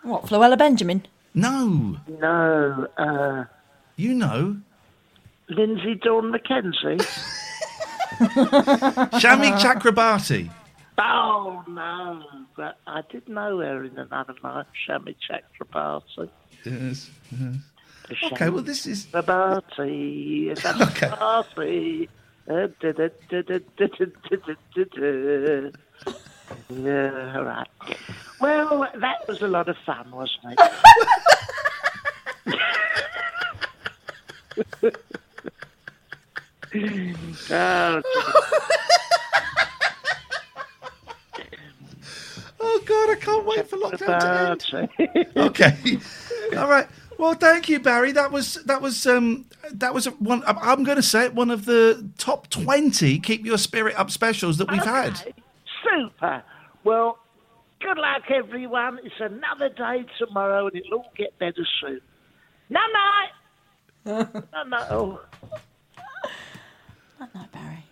What, 0.03 0.23
Floella 0.25 0.57
Benjamin? 0.57 1.05
No. 1.33 1.97
No, 2.19 2.87
uh, 2.97 3.45
You 3.95 4.13
know. 4.13 4.57
Linsey 5.49 5.95
Dawn 6.01 6.31
McKenzie. 6.31 6.99
Shami 9.19 9.51
Chakrabarti. 9.59 10.49
Oh 10.97 11.63
no! 11.67 12.23
But 12.55 12.77
I 12.85 13.01
did 13.09 13.27
know 13.27 13.57
her 13.59 13.83
in 13.83 13.97
another 13.97 14.35
life, 14.43 14.67
Shami 14.87 15.15
Chakrabarti. 15.27 16.29
Yes. 16.63 17.09
yes. 17.31 18.31
Okay. 18.31 18.49
Well, 18.49 18.63
this 18.63 18.85
is 18.85 19.07
Chakrabarti. 19.07 20.51
Okay. 20.81 21.09
yeah. 26.69 27.33
All 27.35 27.45
right. 27.45 27.67
Well, 28.41 28.87
that 28.95 29.27
was 29.27 29.41
a 29.41 29.47
lot 29.47 29.69
of 29.69 29.77
fun, 29.85 30.11
wasn't 30.11 30.59
it? 30.59 30.59
oh. 37.51 38.01
God, 42.85 43.09
I 43.09 43.15
can't 43.19 43.45
wait 43.45 43.67
for 43.67 43.77
lockdown 43.77 44.59
to 44.59 44.89
end. 45.17 45.27
Okay. 45.37 45.97
All 46.57 46.67
right. 46.69 46.87
Well, 47.17 47.33
thank 47.35 47.69
you, 47.69 47.79
Barry. 47.79 48.11
That 48.11 48.31
was 48.31 48.55
that 48.65 48.81
was 48.81 49.05
um 49.07 49.45
that 49.71 49.93
was 49.93 50.05
one. 50.19 50.43
I'm- 50.45 50.57
I'm 50.61 50.83
going 50.83 50.97
to 50.97 51.03
say 51.03 51.25
it, 51.25 51.33
one 51.35 51.51
of 51.51 51.65
the 51.65 52.09
top 52.17 52.49
twenty 52.49 53.19
keep 53.19 53.45
your 53.45 53.57
spirit 53.57 53.95
up 53.97 54.09
specials 54.11 54.57
that 54.57 54.69
we've 54.71 54.83
had. 54.83 55.33
Super. 55.83 56.43
Well, 56.83 57.19
good 57.79 57.97
luck, 57.97 58.23
everyone. 58.29 58.99
It's 59.03 59.15
another 59.19 59.69
day 59.69 60.05
tomorrow, 60.17 60.67
and 60.67 60.75
it'll 60.75 60.99
all 60.99 61.11
get 61.15 61.37
better 61.39 61.65
soon. 61.81 62.01
No, 62.69 62.79
no. 64.05 64.27
no, 64.53 64.63
no. 64.63 65.19
Not 67.19 67.35
night, 67.35 67.51
Barry. 67.51 67.85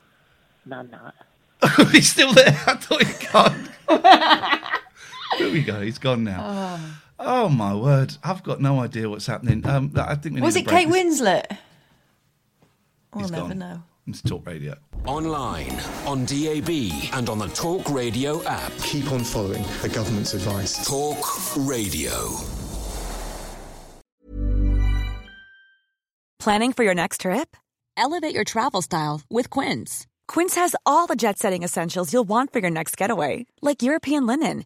No, 0.65 0.81
no. 0.81 1.11
He's 1.91 2.09
still 2.11 2.33
there. 2.33 2.47
I 2.67 2.73
thought 2.75 3.03
he'd 3.03 3.29
gone. 3.31 3.69
there 5.43 5.51
we 5.51 5.63
go. 5.63 5.81
He's 5.81 5.97
gone 5.99 6.23
now. 6.23 6.79
Oh. 7.19 7.49
my 7.49 7.75
word! 7.75 8.15
I've 8.23 8.43
got 8.43 8.61
no 8.61 8.79
idea 8.79 9.09
what's 9.09 9.27
happening. 9.27 9.65
Um, 9.65 9.93
I 9.95 10.15
think 10.15 10.35
we 10.35 10.41
Was 10.41 10.55
it 10.55 10.67
Kate 10.67 10.89
this. 10.89 11.21
Winslet? 11.21 11.57
We'll 13.13 13.23
He's 13.23 13.31
never 13.31 13.47
gone. 13.49 13.57
know. 13.59 13.83
It's 14.07 14.21
Talk 14.21 14.47
Radio. 14.47 14.75
Online, 15.05 15.71
on 16.05 16.25
DAB, 16.25 16.69
and 17.13 17.29
on 17.29 17.37
the 17.39 17.47
Talk 17.53 17.89
Radio 17.89 18.43
app. 18.43 18.71
Keep 18.81 19.11
on 19.11 19.23
following 19.23 19.63
the 19.81 19.89
government's 19.89 20.33
advice. 20.33 20.83
Talk 20.87 21.55
Radio. 21.57 22.11
Planning 26.39 26.73
for 26.73 26.83
your 26.83 26.95
next 26.95 27.21
trip? 27.21 27.55
Elevate 27.97 28.33
your 28.33 28.43
travel 28.43 28.81
style 28.81 29.21
with 29.29 29.49
Quince. 29.51 30.07
Quince 30.27 30.55
has 30.55 30.75
all 30.85 31.05
the 31.07 31.15
jet 31.15 31.37
setting 31.37 31.61
essentials 31.61 32.11
you'll 32.11 32.23
want 32.23 32.51
for 32.51 32.59
your 32.59 32.71
next 32.71 32.97
getaway, 32.97 33.45
like 33.61 33.83
European 33.83 34.25
linen, 34.25 34.65